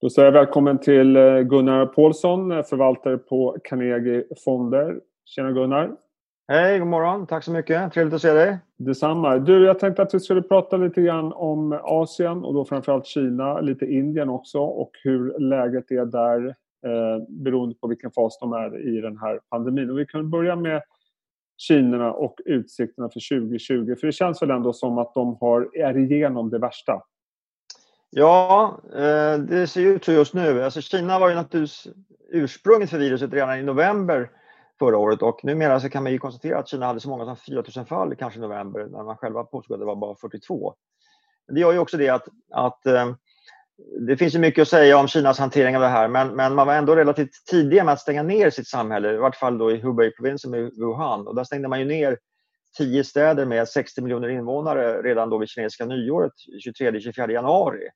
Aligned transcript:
Då 0.00 0.10
säger 0.10 0.26
jag 0.26 0.32
välkommen 0.32 0.78
till 0.78 1.16
eh, 1.16 1.40
Gunnar 1.40 1.86
Paulsson, 1.86 2.52
eh, 2.52 2.62
förvaltare 2.62 3.18
på 3.18 3.56
Carnegie 3.64 4.24
Fonder. 4.44 5.00
Tjena 5.24 5.52
Gunnar! 5.52 5.96
Hej, 6.48 6.78
god 6.78 6.88
morgon. 6.88 7.26
Tack 7.26 7.44
så 7.44 7.52
mycket. 7.52 7.92
Trevligt 7.92 8.14
att 8.14 8.22
se 8.22 8.32
dig. 8.32 8.58
Detsamma. 8.78 9.38
Du, 9.38 9.64
jag 9.64 9.78
tänkte 9.78 10.02
att 10.02 10.14
vi 10.14 10.20
skulle 10.20 10.42
prata 10.42 10.76
lite 10.76 11.02
grann 11.02 11.32
om 11.32 11.80
Asien 11.82 12.44
och 12.44 12.54
då 12.54 12.64
framförallt 12.64 13.06
Kina, 13.06 13.60
lite 13.60 13.86
Indien 13.86 14.28
också 14.28 14.58
och 14.58 14.90
hur 15.04 15.38
läget 15.38 15.90
är 15.90 16.04
där 16.04 16.46
eh, 16.86 17.24
beroende 17.28 17.74
på 17.74 17.88
vilken 17.88 18.10
fas 18.10 18.38
de 18.38 18.52
är 18.52 18.96
i 18.96 19.00
den 19.00 19.18
här 19.18 19.40
pandemin. 19.50 19.90
Och 19.90 19.98
vi 19.98 20.06
kan 20.06 20.30
börja 20.30 20.56
med 20.56 20.82
Kina 21.58 22.12
och 22.12 22.40
utsikterna 22.44 23.08
för 23.08 23.40
2020. 23.40 23.94
För 24.00 24.06
det 24.06 24.12
känns 24.12 24.42
väl 24.42 24.50
ändå 24.50 24.72
som 24.72 24.98
att 24.98 25.14
de 25.14 25.36
har, 25.40 25.68
är 25.76 25.98
igenom 25.98 26.50
det 26.50 26.58
värsta. 26.58 27.02
Ja, 28.18 28.78
eh, 28.92 29.38
det 29.38 29.66
ser 29.66 29.80
ut 29.80 30.04
så 30.04 30.12
just 30.12 30.34
nu. 30.34 30.64
Alltså 30.64 30.80
Kina 30.80 31.18
var 31.18 31.28
ju 31.28 31.34
naturligtvis 31.34 31.86
ursprunget 32.30 32.90
för 32.90 32.98
viruset 32.98 33.32
redan 33.32 33.58
i 33.58 33.62
november 33.62 34.30
förra 34.78 34.98
året 34.98 35.22
och 35.22 35.44
numera 35.44 35.80
så 35.80 35.88
kan 35.88 36.02
man 36.02 36.12
ju 36.12 36.18
konstatera 36.18 36.58
att 36.58 36.68
Kina 36.68 36.86
hade 36.86 37.00
så 37.00 37.08
många 37.08 37.24
som 37.24 37.36
4 37.36 37.62
000 37.76 37.86
fall 37.86 38.16
kanske 38.16 38.38
i 38.38 38.42
november 38.42 38.86
när 38.90 39.02
man 39.02 39.16
själva 39.16 39.44
påstod 39.44 39.74
att 39.74 39.80
det 39.80 39.86
var 39.86 39.96
bara 39.96 40.14
42. 40.14 40.74
Det 41.48 41.60
gör 41.60 41.72
ju 41.72 41.78
också 41.78 41.96
det 41.96 42.08
att, 42.08 42.28
att 42.54 42.86
eh, 42.86 43.12
det 44.08 44.16
finns 44.16 44.34
ju 44.34 44.38
mycket 44.38 44.62
att 44.62 44.68
säga 44.68 44.98
om 44.98 45.08
Kinas 45.08 45.38
hantering 45.38 45.76
av 45.76 45.82
det 45.82 45.88
här 45.88 46.08
men, 46.08 46.36
men 46.36 46.54
man 46.54 46.66
var 46.66 46.74
ändå 46.74 46.96
relativt 46.96 47.46
tidiga 47.50 47.84
med 47.84 47.92
att 47.92 48.00
stänga 48.00 48.22
ner 48.22 48.50
sitt 48.50 48.68
samhälle, 48.68 49.12
i 49.12 49.16
vart 49.16 49.36
fall 49.36 49.58
då 49.58 49.70
i 49.70 49.80
Hubei-provinsen 49.80 50.50
med 50.50 50.60
Wuhan 50.60 51.26
och 51.26 51.34
där 51.34 51.44
stängde 51.44 51.68
man 51.68 51.80
ju 51.80 51.86
ner 51.86 52.18
tio 52.78 53.04
städer 53.04 53.46
med 53.46 53.68
60 53.68 54.02
miljoner 54.02 54.28
invånare 54.28 55.02
redan 55.02 55.30
då 55.30 55.38
vid 55.38 55.48
kinesiska 55.48 55.86
nyåret 55.86 56.32
23-24 56.80 57.30
januari. 57.30 57.88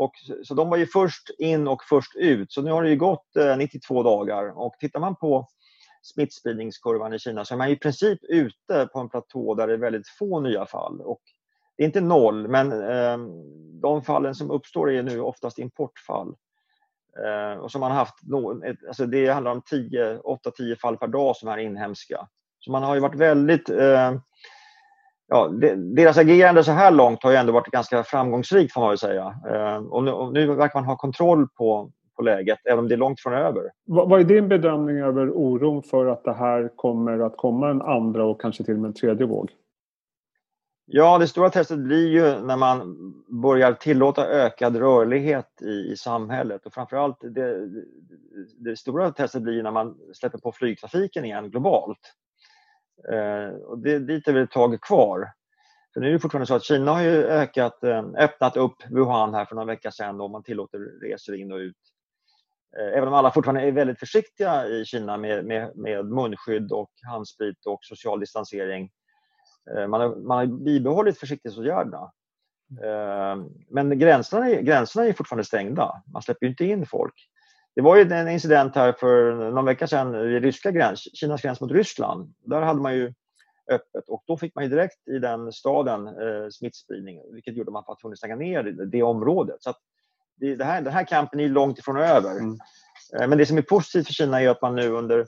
Och, 0.00 0.12
så 0.44 0.54
de 0.54 0.70
var 0.70 0.76
ju 0.76 0.86
först 0.86 1.30
in 1.38 1.68
och 1.68 1.84
först 1.84 2.16
ut. 2.16 2.52
Så 2.52 2.62
nu 2.62 2.70
har 2.70 2.82
det 2.82 2.90
ju 2.90 2.96
gått 2.96 3.36
eh, 3.36 3.56
92 3.56 4.02
dagar 4.02 4.58
och 4.58 4.74
tittar 4.80 5.00
man 5.00 5.16
på 5.16 5.48
smittspridningskurvan 6.02 7.14
i 7.14 7.18
Kina 7.18 7.44
så 7.44 7.54
är 7.54 7.58
man 7.58 7.68
i 7.68 7.76
princip 7.76 8.18
ute 8.22 8.88
på 8.92 9.00
en 9.00 9.08
platå 9.08 9.54
där 9.54 9.66
det 9.66 9.72
är 9.72 9.78
väldigt 9.78 10.08
få 10.08 10.40
nya 10.40 10.66
fall. 10.66 11.00
Och 11.00 11.20
det 11.76 11.82
är 11.82 11.86
inte 11.86 12.00
noll, 12.00 12.48
men 12.48 12.72
eh, 12.72 13.18
de 13.82 14.02
fallen 14.02 14.34
som 14.34 14.50
uppstår 14.50 14.90
är 14.90 15.02
nu 15.02 15.20
oftast 15.20 15.58
importfall. 15.58 16.34
Eh, 17.24 17.58
och 17.58 17.72
som 17.72 17.80
man 17.80 17.92
haft, 17.92 18.14
alltså 18.88 19.06
det 19.06 19.28
handlar 19.28 19.52
om 19.52 19.60
8-10 19.60 20.76
fall 20.76 20.96
per 20.96 21.06
dag 21.06 21.36
som 21.36 21.48
är 21.48 21.58
inhemska. 21.58 22.28
Så 22.60 22.72
man 22.72 22.82
har 22.82 22.94
ju 22.94 23.00
varit 23.00 23.20
väldigt 23.20 23.70
eh, 23.70 24.12
ja, 25.30 25.48
deras 25.76 26.18
agerande 26.18 26.64
så 26.64 26.72
här 26.72 26.90
långt 26.90 27.22
har 27.22 27.30
ju 27.30 27.36
ändå 27.36 27.52
varit 27.52 27.66
ganska 27.66 28.04
framgångsrikt 28.04 28.72
får 28.72 28.80
man 28.80 28.90
väl 28.90 28.98
säga. 28.98 29.34
Eh, 29.50 29.76
och 29.76 30.04
nu, 30.04 30.10
och 30.10 30.32
nu 30.32 30.46
verkar 30.46 30.80
man 30.80 30.88
ha 30.88 30.96
kontroll 30.96 31.48
på, 31.48 31.90
på 32.16 32.22
läget, 32.22 32.58
även 32.64 32.78
om 32.78 32.88
det 32.88 32.94
är 32.94 32.96
långt 32.96 33.20
från 33.20 33.32
över. 33.32 33.70
Vad, 33.84 34.08
vad 34.08 34.20
är 34.20 34.24
din 34.24 34.48
bedömning 34.48 34.98
över 34.98 35.30
oron 35.30 35.82
för 35.82 36.06
att 36.06 36.24
det 36.24 36.32
här 36.32 36.70
kommer 36.76 37.18
att 37.18 37.36
komma 37.36 37.70
en 37.70 37.82
andra 37.82 38.24
och 38.24 38.40
kanske 38.40 38.64
till 38.64 38.74
och 38.74 38.80
med 38.80 38.88
en 38.88 38.94
tredje 38.94 39.26
våg? 39.26 39.50
Ja, 40.92 41.18
det 41.18 41.28
stora 41.28 41.50
testet 41.50 41.78
blir 41.78 42.08
ju 42.08 42.46
när 42.46 42.56
man 42.56 42.96
börjar 43.42 43.72
tillåta 43.72 44.26
ökad 44.26 44.76
rörlighet 44.76 45.62
i, 45.62 45.92
i 45.92 45.96
samhället 45.96 46.66
och 46.66 46.72
framförallt 46.72 47.16
det, 47.20 47.68
det 48.58 48.76
stora 48.76 49.12
testet 49.12 49.42
blir 49.42 49.62
när 49.62 49.70
man 49.70 49.98
släpper 50.12 50.38
på 50.38 50.52
flygtrafiken 50.52 51.24
igen 51.24 51.50
globalt. 51.50 52.14
Eh, 53.08 53.54
och 53.54 53.78
det, 53.78 53.98
dit 53.98 54.28
är 54.28 54.32
väl 54.32 54.42
ett 54.42 54.50
tag 54.50 54.80
kvar. 54.80 55.32
För 55.94 56.00
nu 56.00 56.08
är 56.08 56.12
det 56.12 56.18
fortfarande 56.18 56.46
så 56.46 56.54
att 56.54 56.62
Kina 56.62 56.92
har 56.92 57.02
ju 57.02 57.24
ökat, 57.24 57.84
eh, 57.84 58.04
öppnat 58.18 58.56
upp 58.56 58.76
Wuhan 58.90 59.34
här 59.34 59.44
för 59.44 59.54
några 59.54 59.66
veckor 59.66 59.90
sedan 59.90 60.20
och 60.20 60.30
man 60.30 60.42
tillåter 60.42 60.78
resor 60.78 61.34
in 61.34 61.52
och 61.52 61.58
ut. 61.58 61.76
Eh, 62.78 62.98
även 62.98 63.08
om 63.08 63.14
alla 63.14 63.30
fortfarande 63.30 63.62
är 63.62 63.72
väldigt 63.72 63.98
försiktiga 63.98 64.66
i 64.66 64.84
Kina 64.84 65.16
med, 65.16 65.44
med, 65.44 65.76
med 65.76 66.04
munskydd 66.04 66.72
och 66.72 66.90
handsprit 67.06 67.66
och 67.66 67.78
social 67.82 68.20
distansering. 68.20 68.90
Man 69.88 70.00
har, 70.00 70.16
man 70.16 70.38
har 70.38 70.46
bibehållit 70.46 71.18
försiktighetsåtgärderna. 71.18 72.12
Men 73.68 73.98
gränserna 73.98 74.50
är, 74.50 74.60
gränserna 74.60 75.06
är 75.06 75.12
fortfarande 75.12 75.44
stängda. 75.44 76.02
Man 76.12 76.22
släpper 76.22 76.46
inte 76.46 76.64
in 76.64 76.86
folk. 76.86 77.14
Det 77.74 77.80
var 77.80 77.96
ju 77.96 78.12
en 78.12 78.28
incident 78.28 78.74
här 78.74 78.92
för 78.92 79.34
någon 79.50 79.64
vecka 79.64 79.86
sedan 79.86 80.12
vid 80.12 80.42
ryska 80.42 80.70
gräns, 80.70 81.00
Kinas 81.14 81.42
gräns 81.42 81.60
mot 81.60 81.70
Ryssland. 81.72 82.34
Där 82.44 82.60
hade 82.60 82.80
man 82.80 82.94
ju 82.94 83.14
öppet 83.70 84.08
och 84.08 84.24
då 84.26 84.36
fick 84.36 84.54
man 84.54 84.68
direkt 84.68 85.08
i 85.08 85.18
den 85.18 85.52
staden 85.52 86.06
eh, 86.06 86.48
smittspridning 86.50 87.20
vilket 87.32 87.56
gjorde 87.56 87.68
att 87.68 87.72
man 87.72 87.84
var 87.86 87.96
tvungen 88.00 88.12
att 88.12 88.18
stänga 88.18 88.36
ner 88.36 88.62
det, 88.62 88.86
det 88.86 89.02
området. 89.02 89.56
Så 89.62 89.74
det, 90.36 90.56
det, 90.56 90.64
här, 90.64 90.82
den 90.82 90.92
här 90.92 91.04
kampen 91.04 91.40
är 91.40 91.48
långt 91.48 91.78
ifrån 91.78 91.96
över. 91.96 92.30
Mm. 92.30 92.58
Eh, 93.18 93.28
men 93.28 93.38
det 93.38 93.46
som 93.46 93.58
är 93.58 93.62
positivt 93.62 94.06
för 94.06 94.12
Kina 94.12 94.42
är 94.42 94.48
att 94.48 94.62
man 94.62 94.76
nu 94.76 94.88
under, 94.88 95.26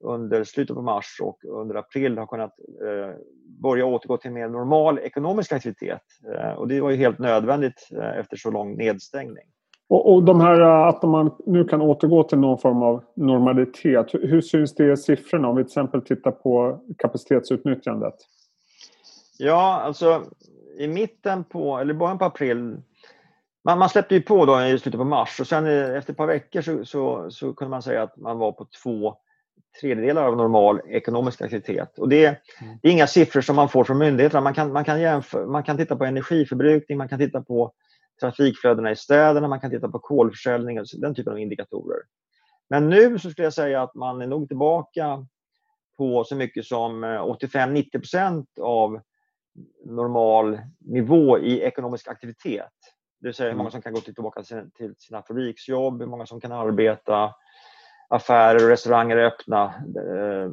under 0.00 0.44
slutet 0.44 0.76
på 0.76 0.82
mars 0.82 1.18
och 1.22 1.44
under 1.44 1.74
april 1.74 2.18
har 2.18 2.26
kunnat 2.26 2.54
eh, 2.58 3.16
börja 3.62 3.84
återgå 3.84 4.16
till 4.16 4.30
mer 4.30 4.48
normal 4.48 4.98
ekonomisk 4.98 5.52
aktivitet. 5.52 6.02
Eh, 6.34 6.50
och 6.50 6.68
det 6.68 6.80
var 6.80 6.90
ju 6.90 6.96
helt 6.96 7.18
nödvändigt 7.18 7.88
eh, 7.92 8.18
efter 8.18 8.36
så 8.36 8.50
lång 8.50 8.76
nedstängning. 8.76 9.44
Och, 9.88 10.14
och 10.14 10.22
de 10.22 10.40
här 10.40 10.60
äh, 10.60 10.88
att 10.88 11.02
man 11.02 11.30
nu 11.46 11.64
kan 11.64 11.80
återgå 11.80 12.22
till 12.22 12.38
någon 12.38 12.58
form 12.58 12.82
av 12.82 13.04
normalitet. 13.16 14.14
Hur, 14.14 14.28
hur 14.28 14.40
syns 14.40 14.74
det 14.74 14.92
i 14.92 14.96
siffrorna 14.96 15.48
om 15.48 15.56
vi 15.56 15.62
till 15.62 15.70
exempel 15.70 16.02
tittar 16.02 16.30
på 16.30 16.80
kapacitetsutnyttjandet? 16.98 18.14
Ja, 19.38 19.80
alltså 19.84 20.22
i 20.78 20.88
mitten 20.88 21.44
på, 21.44 21.78
eller 21.78 21.94
början 21.94 22.18
på 22.18 22.24
april 22.24 22.76
man, 23.66 23.78
man 23.78 23.88
släppte 23.88 24.14
ju 24.14 24.22
på 24.22 24.46
då 24.46 24.62
i 24.62 24.78
slutet 24.78 24.98
på 24.98 25.04
mars 25.04 25.40
och 25.40 25.46
sen 25.46 25.66
efter 25.66 26.12
ett 26.12 26.16
par 26.16 26.26
veckor 26.26 26.60
så, 26.60 26.84
så, 26.84 27.30
så, 27.30 27.52
kunde 27.52 27.70
man 27.70 27.82
säga 27.82 28.02
att 28.02 28.16
man 28.16 28.38
var 28.38 28.52
på 28.52 28.66
två 28.82 29.16
tredjedelar 29.80 30.26
av 30.26 30.36
normal 30.36 30.80
ekonomisk 30.88 31.42
aktivitet. 31.42 31.98
Och 31.98 32.08
det, 32.08 32.26
mm. 32.26 32.38
det 32.82 32.88
är 32.88 32.92
inga 32.92 33.06
siffror 33.06 33.40
som 33.40 33.56
man 33.56 33.68
får 33.68 33.84
från 33.84 33.98
myndigheterna. 33.98 34.40
Man 34.40 34.54
kan, 34.54 34.72
man, 34.72 34.84
kan 34.84 35.00
jämföra, 35.00 35.46
man 35.46 35.62
kan 35.62 35.76
titta 35.76 35.96
på 35.96 36.04
energiförbrukning, 36.04 36.98
man 36.98 37.08
kan 37.08 37.18
titta 37.18 37.42
på 37.42 37.72
trafikflödena 38.20 38.90
i 38.90 38.96
städerna, 38.96 39.48
man 39.48 39.60
kan 39.60 39.70
titta 39.70 39.88
på 39.88 39.98
kolförsäljning 39.98 40.80
och 40.80 40.86
den 40.98 41.14
typen 41.14 41.32
av 41.32 41.38
indikatorer. 41.38 41.98
Men 42.68 42.88
nu 42.88 43.18
så 43.18 43.30
skulle 43.30 43.46
jag 43.46 43.54
säga 43.54 43.82
att 43.82 43.94
man 43.94 44.22
är 44.22 44.26
nog 44.26 44.48
tillbaka 44.48 45.26
på 45.96 46.24
så 46.24 46.36
mycket 46.36 46.64
som 46.66 47.04
85-90% 47.04 48.46
av 48.60 49.00
normal 49.84 50.60
nivå 50.78 51.38
i 51.38 51.60
ekonomisk 51.60 52.08
aktivitet. 52.08 52.72
Det 53.20 53.28
vill 53.28 53.34
säga 53.34 53.50
hur 53.50 53.56
många 53.56 53.68
mm. 53.68 53.72
som 53.72 53.82
kan 53.82 53.94
gå 53.94 54.00
tillbaka 54.00 54.42
till 54.76 54.94
sina 54.98 55.22
fabriksjobb, 55.22 56.00
hur 56.00 56.08
många 56.08 56.26
som 56.26 56.40
kan 56.40 56.52
arbeta, 56.52 57.34
affärer 58.08 58.64
och 58.64 58.70
restauranger 58.70 59.16
är 59.16 59.26
öppna, 59.26 59.64
eh, 59.64 60.50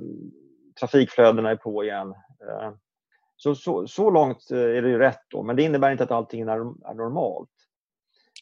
trafikflödena 0.80 1.50
är 1.50 1.56
på 1.56 1.84
igen. 1.84 2.10
Eh, 2.50 2.72
så, 3.36 3.56
så, 3.56 3.88
så 3.88 4.10
långt 4.10 4.52
eh, 4.52 4.58
är 4.58 4.82
det 4.82 5.00
rätt 5.00 5.22
då, 5.28 5.44
men 5.44 5.56
det 5.56 5.64
innebär 5.64 5.92
inte 5.92 6.04
att 6.04 6.12
allting 6.12 6.42
är 6.42 6.94
normalt. 6.94 7.50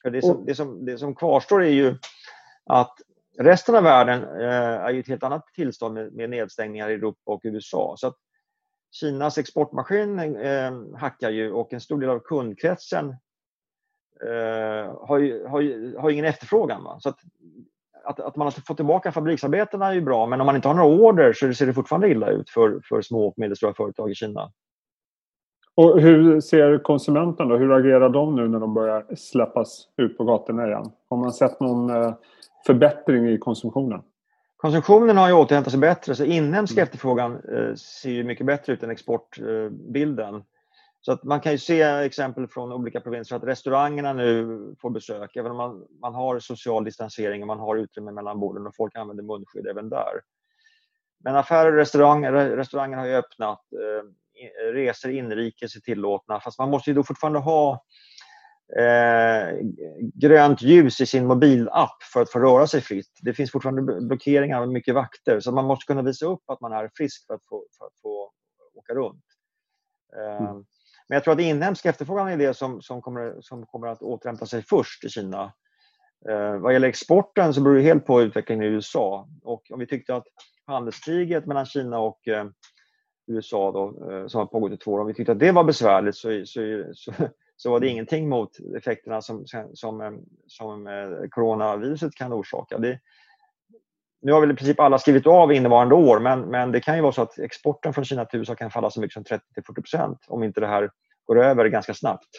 För 0.01 0.09
det, 0.09 0.21
som, 0.21 0.45
det, 0.45 0.55
som, 0.55 0.85
det 0.85 0.97
som 0.97 1.15
kvarstår 1.15 1.63
är 1.63 1.69
ju 1.69 1.97
att 2.65 2.97
resten 3.37 3.75
av 3.75 3.83
världen 3.83 4.23
eh, 4.23 4.85
är 4.85 4.93
i 4.93 4.99
ett 4.99 5.07
helt 5.07 5.23
annat 5.23 5.47
tillstånd 5.55 5.93
med, 5.93 6.13
med 6.13 6.29
nedstängningar 6.29 6.89
i 6.89 6.93
Europa 6.93 7.31
och 7.31 7.41
USA. 7.43 7.95
Så 7.97 8.13
Kinas 8.91 9.37
exportmaskin 9.37 10.19
eh, 10.19 10.71
hackar 10.97 11.29
ju 11.29 11.51
och 11.51 11.73
en 11.73 11.81
stor 11.81 11.99
del 11.99 12.09
av 12.09 12.19
kundkretsen 12.19 13.09
eh, 14.23 14.95
har, 15.07 15.17
ju, 15.17 15.47
har, 15.47 15.61
ju, 15.61 15.97
har 15.97 16.09
ingen 16.09 16.25
efterfrågan. 16.25 16.83
Va? 16.83 16.99
Så 16.99 17.09
att, 17.09 17.19
att, 18.03 18.19
att, 18.19 18.35
man 18.35 18.45
har 18.45 18.51
fått 18.51 18.77
tillbaka 18.77 19.11
fabriksarbetarna 19.11 19.87
är 19.87 19.93
ju 19.93 20.01
bra 20.01 20.25
men 20.25 20.41
om 20.41 20.45
man 20.45 20.55
inte 20.55 20.67
har 20.67 20.75
några 20.75 20.95
order 20.95 21.33
så 21.33 21.53
ser 21.53 21.65
det 21.65 21.73
fortfarande 21.73 22.09
illa 22.09 22.29
ut 22.29 22.49
för, 22.49 22.81
för 22.89 23.01
små 23.01 23.27
och 23.27 23.33
medelstora 23.37 23.73
företag 23.73 24.11
i 24.11 24.15
Kina. 24.15 24.51
Och 25.75 26.01
hur 26.01 26.41
ser 26.41 26.83
konsumenten 26.83 27.47
då? 27.47 27.57
Hur 27.57 27.71
agerar 27.71 28.09
de 28.09 28.35
nu 28.35 28.47
när 28.47 28.59
de 28.59 28.73
börjar 28.73 29.15
släppas 29.15 29.87
ut 29.97 30.17
på 30.17 30.23
gatorna 30.23 30.67
igen? 30.67 30.91
Har 31.09 31.17
man 31.17 31.33
sett 31.33 31.59
någon 31.59 31.89
eh, 31.89 32.13
förbättring 32.65 33.29
i 33.29 33.37
konsumtionen? 33.37 34.01
Konsumtionen 34.57 35.17
har 35.17 35.27
ju 35.27 35.33
återhämtat 35.33 35.71
sig 35.71 35.79
bättre 35.79 36.15
så 36.15 36.23
inhemsk 36.23 36.73
mm. 36.73 36.83
efterfrågan 36.83 37.35
eh, 37.35 37.75
ser 37.75 38.09
ju 38.09 38.23
mycket 38.23 38.45
bättre 38.45 38.73
ut 38.73 38.83
än 38.83 38.89
exportbilden. 38.89 40.43
Så 41.01 41.11
att 41.11 41.23
man 41.23 41.39
kan 41.39 41.51
ju 41.51 41.57
se 41.57 41.81
exempel 41.81 42.47
från 42.47 42.73
olika 42.73 43.01
provinser 43.01 43.35
att 43.35 43.43
restaurangerna 43.43 44.13
nu 44.13 44.75
får 44.81 44.89
besök, 44.89 45.35
även 45.35 45.51
om 45.51 45.57
man, 45.57 45.85
man 46.01 46.15
har 46.15 46.39
social 46.39 46.83
distansering 46.83 47.41
och 47.41 47.47
man 47.47 47.59
har 47.59 47.75
utrymme 47.75 48.11
mellan 48.11 48.39
borden 48.39 48.67
och 48.67 48.75
folk 48.75 48.95
använder 48.95 49.23
munskydd 49.23 49.67
även 49.67 49.89
där. 49.89 50.21
Men 51.23 51.35
affärer 51.35 51.71
och 51.71 51.77
restauranger, 51.77 52.31
restauranger 52.31 52.97
har 52.97 53.05
ju 53.05 53.15
öppnat. 53.15 53.61
Resor 54.73 55.11
inrikes 55.11 55.75
är 55.75 55.79
tillåtna 55.79 56.39
fast 56.39 56.59
man 56.59 56.69
måste 56.69 56.89
ju 56.89 56.93
då 56.93 57.03
fortfarande 57.03 57.39
ha 57.39 57.85
eh, 58.79 59.57
grönt 60.13 60.61
ljus 60.61 61.01
i 61.01 61.05
sin 61.05 61.27
mobilapp 61.27 62.03
för 62.13 62.21
att 62.21 62.31
få 62.31 62.39
röra 62.39 62.67
sig 62.67 62.81
fritt. 62.81 63.19
Det 63.21 63.33
finns 63.33 63.51
fortfarande 63.51 64.01
blockeringar 64.01 64.61
och 64.61 64.69
mycket 64.69 64.95
vakter 64.95 65.39
så 65.39 65.51
man 65.51 65.65
måste 65.65 65.85
kunna 65.85 66.01
visa 66.01 66.25
upp 66.25 66.43
att 66.47 66.61
man 66.61 66.73
är 66.73 66.89
frisk 66.95 67.27
för 67.27 67.33
att 67.33 67.45
få, 67.49 67.65
för 67.77 67.85
att 67.85 67.99
få 68.01 68.31
åka 68.73 68.93
runt. 68.93 69.25
Eh, 70.17 70.47
mm. 70.47 70.65
Men 71.07 71.15
jag 71.15 71.23
tror 71.23 71.33
att 71.33 71.39
inhemsk 71.39 71.85
efterfrågan 71.85 72.27
är 72.27 72.37
det 72.37 72.53
som, 72.53 72.81
som, 72.81 73.01
kommer, 73.01 73.35
som 73.41 73.65
kommer 73.65 73.87
att 73.87 74.01
återhämta 74.01 74.45
sig 74.45 74.63
först 74.69 75.05
i 75.05 75.09
Kina. 75.09 75.53
Eh, 76.29 76.57
vad 76.57 76.73
gäller 76.73 76.87
exporten 76.87 77.53
så 77.53 77.61
beror 77.61 77.75
det 77.75 77.81
helt 77.81 78.05
på 78.05 78.21
utvecklingen 78.21 78.63
i 78.63 78.67
USA. 78.67 79.29
Och 79.43 79.71
om 79.71 79.79
vi 79.79 79.87
tyckte 79.87 80.15
att 80.15 80.27
handelskriget 80.65 81.45
mellan 81.45 81.65
Kina 81.65 81.99
och 81.99 82.27
eh, 82.27 82.45
USA 83.27 83.71
då, 83.71 84.11
eh, 84.11 84.27
som 84.27 84.39
har 84.39 84.45
pågått 84.45 84.71
i 84.71 84.77
två 84.77 84.91
år, 84.91 84.99
om 84.99 85.07
vi 85.07 85.13
tyckte 85.13 85.31
att 85.31 85.39
det 85.39 85.51
var 85.51 85.63
besvärligt 85.63 86.15
så, 86.15 86.41
så, 86.45 86.83
så, 86.93 87.13
så 87.55 87.71
var 87.71 87.79
det 87.79 87.87
ingenting 87.87 88.29
mot 88.29 88.51
effekterna 88.77 89.21
som, 89.21 89.45
som, 89.73 90.01
eh, 90.01 90.11
som 90.47 90.87
eh, 90.87 91.29
coronaviruset 91.29 92.15
kan 92.15 92.33
orsaka. 92.33 92.77
Det, 92.77 92.99
nu 94.21 94.31
har 94.31 94.41
väl 94.41 94.51
i 94.51 94.55
princip 94.55 94.79
alla 94.79 94.99
skrivit 94.99 95.27
av 95.27 95.53
innevarande 95.53 95.95
år 95.95 96.19
men, 96.19 96.41
men 96.41 96.71
det 96.71 96.79
kan 96.79 96.95
ju 96.95 97.01
vara 97.01 97.11
så 97.11 97.21
att 97.21 97.39
exporten 97.39 97.93
från 97.93 98.05
Kina 98.05 98.25
till 98.25 98.39
USA 98.39 98.55
kan 98.55 98.71
falla 98.71 98.89
så 98.89 99.01
mycket 99.01 99.13
som 99.13 99.23
30-40% 99.23 100.15
om 100.27 100.43
inte 100.43 100.59
det 100.59 100.67
här 100.67 100.89
går 101.25 101.43
över 101.43 101.65
ganska 101.65 101.93
snabbt. 101.93 102.29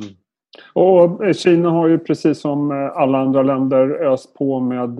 Mm. 0.00 0.14
Och 0.72 1.34
Kina 1.34 1.70
har 1.70 1.88
ju 1.88 1.98
precis 1.98 2.40
som 2.40 2.70
alla 2.94 3.18
andra 3.18 3.42
länder 3.42 4.04
öst 4.12 4.34
på 4.34 4.60
med 4.60 4.98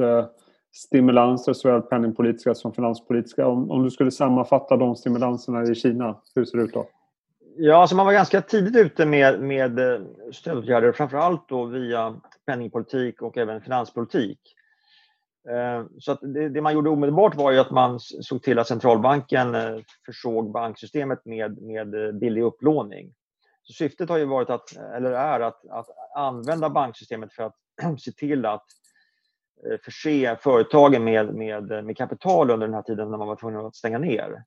stimulanser, 0.77 1.53
såväl 1.53 1.83
penningpolitiska 1.83 2.55
som 2.55 2.73
finanspolitiska. 2.73 3.47
Om, 3.47 3.71
om 3.71 3.85
du 3.85 3.91
skulle 3.91 4.11
sammanfatta 4.11 4.77
de 4.77 4.97
stimulanserna 4.97 5.63
i 5.63 5.75
Kina, 5.75 6.21
hur 6.35 6.45
ser 6.45 6.59
det 6.59 6.65
ut 6.65 6.75
då? 6.75 6.87
Ja, 7.59 7.77
alltså 7.77 7.97
man 7.97 8.07
var 8.07 8.13
ganska 8.13 8.41
tidigt 8.41 8.77
ute 8.77 9.07
med, 9.07 9.41
med 9.41 9.79
eh, 9.79 10.01
stödåtgärder, 10.33 10.93
framförallt 10.93 11.49
då 11.49 11.65
via 11.65 12.21
penningpolitik 12.47 13.23
och 13.23 13.39
även 13.39 13.61
finanspolitik. 13.61 14.41
Eh, 15.49 15.85
så 15.99 16.13
att 16.13 16.21
det, 16.23 16.49
det, 16.49 16.61
man 16.61 16.75
gjorde 16.75 16.91
omedelbart 16.91 17.35
var 17.35 17.53
ju 17.53 17.59
att 17.59 17.71
man 17.71 18.01
såg 18.01 18.43
till 18.43 18.59
att 18.59 18.69
centralbanken 18.69 19.55
eh, 19.55 19.79
försåg 20.07 20.53
banksystemet 20.53 21.25
med, 21.25 21.63
med 21.63 22.19
billig 22.19 22.43
upplåning. 22.43 23.13
Så 23.63 23.73
syftet 23.73 24.09
har 24.09 24.19
ju 24.19 24.25
varit 24.25 24.51
att, 24.51 24.77
eller 24.97 25.11
är 25.11 25.41
att, 25.41 25.67
att 25.71 25.87
använda 26.17 26.71
banksystemet 26.71 27.33
för 27.33 27.43
att 27.43 27.55
se 28.01 28.13
till 28.13 28.47
att 28.47 28.65
Eh, 29.65 29.79
förse 29.83 30.37
företagen 30.41 31.05
med, 31.05 31.35
med, 31.35 31.73
eh, 31.73 31.83
med 31.83 31.97
kapital 31.97 32.51
under 32.51 32.67
den 32.67 32.75
här 32.75 32.83
tiden 32.83 33.11
när 33.11 33.19
man 33.19 33.29
var 33.29 33.37
tvungen 33.37 33.67
att 33.67 33.77
stänga 33.77 33.99
ner. 33.99 34.45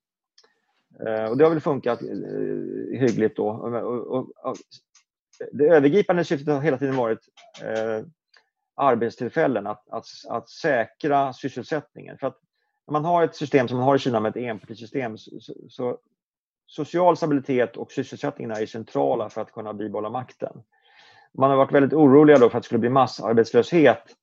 Eh, 1.06 1.24
och 1.24 1.36
det 1.36 1.44
har 1.44 1.50
väl 1.50 1.60
funkat 1.60 2.00
hyggligt 2.92 3.36
då. 3.36 3.48
Och, 3.48 3.74
och, 3.74 4.30
och, 4.44 4.56
det 5.52 5.68
övergripande 5.68 6.24
syftet 6.24 6.54
har 6.54 6.60
hela 6.60 6.78
tiden 6.78 6.96
varit 6.96 7.18
eh, 7.62 8.06
arbetstillfällen, 8.74 9.66
att, 9.66 9.88
att, 9.88 10.06
att 10.28 10.48
säkra 10.48 11.32
sysselsättningen. 11.32 12.18
För 12.18 12.26
att 12.26 12.38
när 12.86 12.92
man 12.92 13.04
har 13.04 13.24
ett 13.24 13.36
system 13.36 13.68
som 13.68 13.78
man 13.78 13.86
har 13.86 13.96
i 13.96 13.98
Kina 13.98 14.20
med 14.20 14.30
ett 14.30 14.42
enpartisystem 14.42 15.18
så, 15.18 15.40
så, 15.40 15.54
så 15.68 15.98
social 16.66 17.16
stabilitet 17.16 17.76
och 17.76 17.92
sysselsättningen 17.92 18.50
är 18.50 18.66
centrala 18.66 19.28
för 19.28 19.40
att 19.40 19.52
kunna 19.52 19.72
bibehålla 19.72 20.10
makten. 20.10 20.62
Man 21.32 21.50
har 21.50 21.56
varit 21.56 21.72
väldigt 21.72 21.92
oroliga 21.92 22.38
då 22.38 22.50
för 22.50 22.58
att 22.58 22.62
det 22.62 22.66
skulle 22.66 22.78
bli 22.78 22.90
massarbetslöshet 22.90 24.16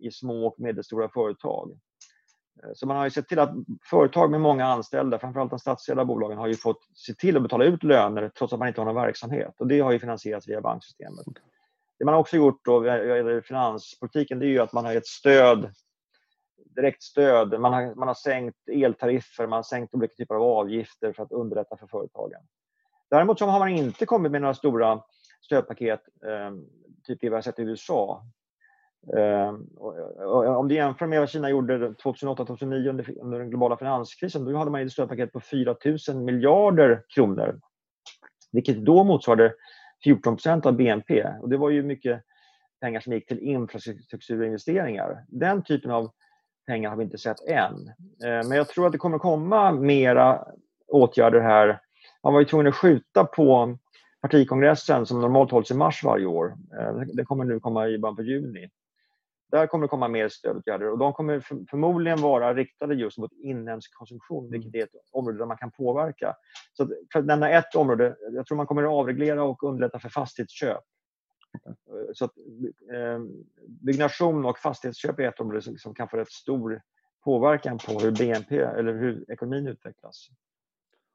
i 0.00 0.10
små 0.10 0.46
och 0.46 0.60
medelstora 0.60 1.08
företag. 1.08 1.78
Eh, 2.62 2.70
så 2.74 2.86
man 2.86 2.96
har 2.96 3.04
ju 3.04 3.10
sett 3.10 3.28
till 3.28 3.38
att 3.38 3.54
företag 3.90 4.30
med 4.30 4.40
många 4.40 4.66
anställda, 4.66 5.18
framförallt 5.18 5.50
de 5.50 5.58
statsägda 5.58 6.04
bolagen, 6.04 6.38
har 6.38 6.46
ju 6.46 6.54
fått 6.54 6.80
se 6.94 7.14
till 7.14 7.36
att 7.36 7.42
betala 7.42 7.64
ut 7.64 7.82
löner 7.82 8.28
trots 8.38 8.52
att 8.52 8.58
man 8.58 8.68
inte 8.68 8.80
har 8.80 8.86
någon 8.86 9.02
verksamhet. 9.02 9.54
Och 9.58 9.66
det 9.66 9.80
har 9.80 9.92
ju 9.92 9.98
finansierats 9.98 10.48
via 10.48 10.60
banksystemet. 10.60 11.26
Det 11.98 12.04
man 12.04 12.14
också 12.14 12.36
gjort 12.36 12.64
då 12.64 12.86
i 12.86 13.42
finanspolitiken 13.44 14.38
det 14.38 14.46
är 14.46 14.48
ju 14.48 14.58
att 14.58 14.72
man 14.72 14.84
har 14.84 14.92
gett 14.92 15.06
stöd, 15.06 15.72
direkt 16.56 17.02
stöd. 17.02 17.60
Man 17.60 17.72
har, 17.72 17.94
man 17.94 18.08
har 18.08 18.14
sänkt 18.14 18.68
eltariffer, 18.68 19.46
man 19.46 19.56
har 19.56 19.62
sänkt 19.62 19.94
olika 19.94 20.14
typer 20.14 20.34
av 20.34 20.42
avgifter 20.42 21.12
för 21.12 21.22
att 21.22 21.32
underlätta 21.32 21.76
för 21.76 21.86
företagen. 21.86 22.40
Däremot 23.10 23.38
så 23.38 23.46
har 23.46 23.58
man 23.58 23.68
inte 23.68 24.06
kommit 24.06 24.32
med 24.32 24.40
några 24.40 24.54
stora 24.54 25.02
stödpaket, 25.40 26.00
eh, 26.26 26.50
typ 27.04 27.20
det 27.20 27.28
vi 27.28 27.34
har 27.34 27.42
sett 27.42 27.58
i 27.58 27.62
USA. 27.62 28.22
Ehm, 29.16 29.66
om 30.56 30.68
du 30.68 30.74
jämför 30.74 31.06
med 31.06 31.20
vad 31.20 31.28
Kina 31.28 31.50
gjorde 31.50 31.78
2008-2009 31.78 32.88
under, 32.88 33.20
under 33.20 33.38
den 33.38 33.50
globala 33.50 33.76
finanskrisen, 33.76 34.44
då 34.44 34.56
hade 34.56 34.70
man 34.70 34.80
ett 34.80 34.92
stödpaket 34.92 35.32
på 35.32 35.40
4 35.40 35.76
000 36.08 36.24
miljarder 36.24 37.02
kronor. 37.14 37.60
Vilket 38.52 38.84
då 38.84 39.04
motsvarade 39.04 39.54
14 40.04 40.36
procent 40.36 40.66
av 40.66 40.72
BNP. 40.72 41.26
Och 41.40 41.48
det 41.48 41.56
var 41.56 41.70
ju 41.70 41.82
mycket 41.82 42.22
pengar 42.80 43.00
som 43.00 43.12
gick 43.12 43.28
till 43.28 43.38
infrastrukturinvesteringar. 43.38 45.24
Den 45.28 45.62
typen 45.62 45.90
av 45.90 46.10
pengar 46.66 46.90
har 46.90 46.96
vi 46.96 47.04
inte 47.04 47.18
sett 47.18 47.48
än. 47.48 47.92
Ehm, 48.24 48.48
men 48.48 48.58
jag 48.58 48.68
tror 48.68 48.86
att 48.86 48.92
det 48.92 48.98
kommer 48.98 49.18
komma 49.18 49.72
mera 49.72 50.44
åtgärder 50.88 51.40
här. 51.40 51.80
Man 52.22 52.32
var 52.32 52.40
ju 52.40 52.46
tvungen 52.46 52.66
att 52.66 52.74
skjuta 52.74 53.24
på 53.24 53.78
partikongressen 54.22 55.06
som 55.06 55.20
normalt 55.20 55.50
hålls 55.50 55.70
i 55.70 55.74
mars 55.74 56.04
varje 56.04 56.26
år. 56.26 56.56
Ehm, 56.80 57.06
det 57.12 57.24
kommer 57.24 57.44
nu 57.44 57.60
komma 57.60 57.88
i 57.88 57.98
början 57.98 58.16
på 58.16 58.22
juni. 58.22 58.68
Där 59.50 59.66
kommer 59.66 59.84
det 59.84 59.88
komma 59.88 60.08
mer 60.08 60.28
stödåtgärder 60.28 60.90
och 60.90 60.98
de 60.98 61.12
kommer 61.12 61.40
förmodligen 61.70 62.20
vara 62.20 62.54
riktade 62.54 62.94
just 62.94 63.18
mot 63.18 63.32
inhemsk 63.32 63.94
konsumtion, 63.94 64.50
vilket 64.50 64.74
är 64.74 64.84
ett 64.84 64.90
område 65.12 65.38
där 65.38 65.46
man 65.46 65.56
kan 65.56 65.70
påverka. 65.70 66.34
Så 66.72 66.88
för 67.12 67.18
att 67.18 67.26
nämna 67.26 67.50
ett 67.50 67.74
område, 67.74 68.16
jag 68.30 68.46
tror 68.46 68.56
man 68.56 68.66
kommer 68.66 68.82
att 68.82 68.90
avreglera 68.90 69.44
och 69.44 69.62
underlätta 69.62 69.98
för 69.98 70.08
fastighetsköp. 70.08 70.84
Så 72.14 72.24
att, 72.24 72.32
eh, 72.92 73.20
byggnation 73.68 74.44
och 74.44 74.58
fastighetsköp 74.58 75.18
är 75.18 75.28
ett 75.28 75.40
område 75.40 75.62
som, 75.62 75.78
som 75.78 75.94
kan 75.94 76.08
få 76.08 76.16
rätt 76.16 76.32
stor 76.32 76.82
påverkan 77.24 77.78
på 77.78 77.92
hur 77.92 78.10
BNP 78.10 78.58
eller 78.58 78.92
hur 78.92 79.30
ekonomin 79.32 79.66
utvecklas. 79.66 80.28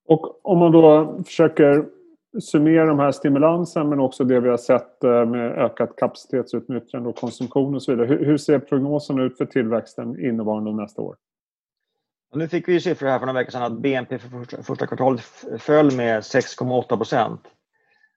Och 0.05 0.45
om 0.45 0.59
man 0.59 0.71
då 0.71 1.17
försöker 1.25 1.85
summera 2.39 2.85
de 2.85 2.99
här 2.99 3.11
stimulansen 3.11 3.89
men 3.89 3.99
också 3.99 4.23
det 4.23 4.39
vi 4.39 4.49
har 4.49 4.57
sett 4.57 5.03
eh, 5.03 5.25
med 5.25 5.51
ökat 5.51 5.95
kapacitetsutnyttjande 5.95 7.09
och 7.09 7.15
konsumtion 7.15 7.75
och 7.75 7.83
så 7.83 7.91
vidare. 7.91 8.07
Hur, 8.07 8.37
ser 8.37 8.59
prognoserna 8.59 9.23
ut 9.23 9.37
för 9.37 9.45
tillväxten 9.45 10.25
innevarande 10.25 10.69
och 10.69 10.75
nästa 10.75 11.01
år? 11.01 11.15
nu 12.35 12.47
fick 12.47 12.67
vi 12.67 12.73
ju 12.73 12.79
siffror 12.79 13.07
här 13.07 13.19
för 13.19 13.25
några 13.25 13.39
veckor 13.39 13.51
sedan 13.51 13.63
att 13.63 13.81
BNP 13.81 14.19
för 14.19 14.29
första, 14.29 14.63
första 14.63 14.87
kvartalet 14.87 15.21
föll 15.57 15.95
med 15.95 16.21
6,8 16.21 16.97
procent. 16.97 17.41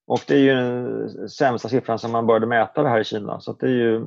Och 0.07 0.21
det 0.27 0.35
är 0.35 0.39
ju 0.39 0.55
den 0.55 1.29
sämsta 1.29 1.69
siffran 1.69 1.99
som 1.99 2.13
man 2.13 2.27
började 2.27 2.47
mäta 2.47 2.83
det 2.83 2.89
här 2.89 3.01
i 3.01 3.05
Kina. 3.05 3.41
Så 3.41 3.53
det 3.53 3.67
är 3.67 3.71
ju, 3.71 4.07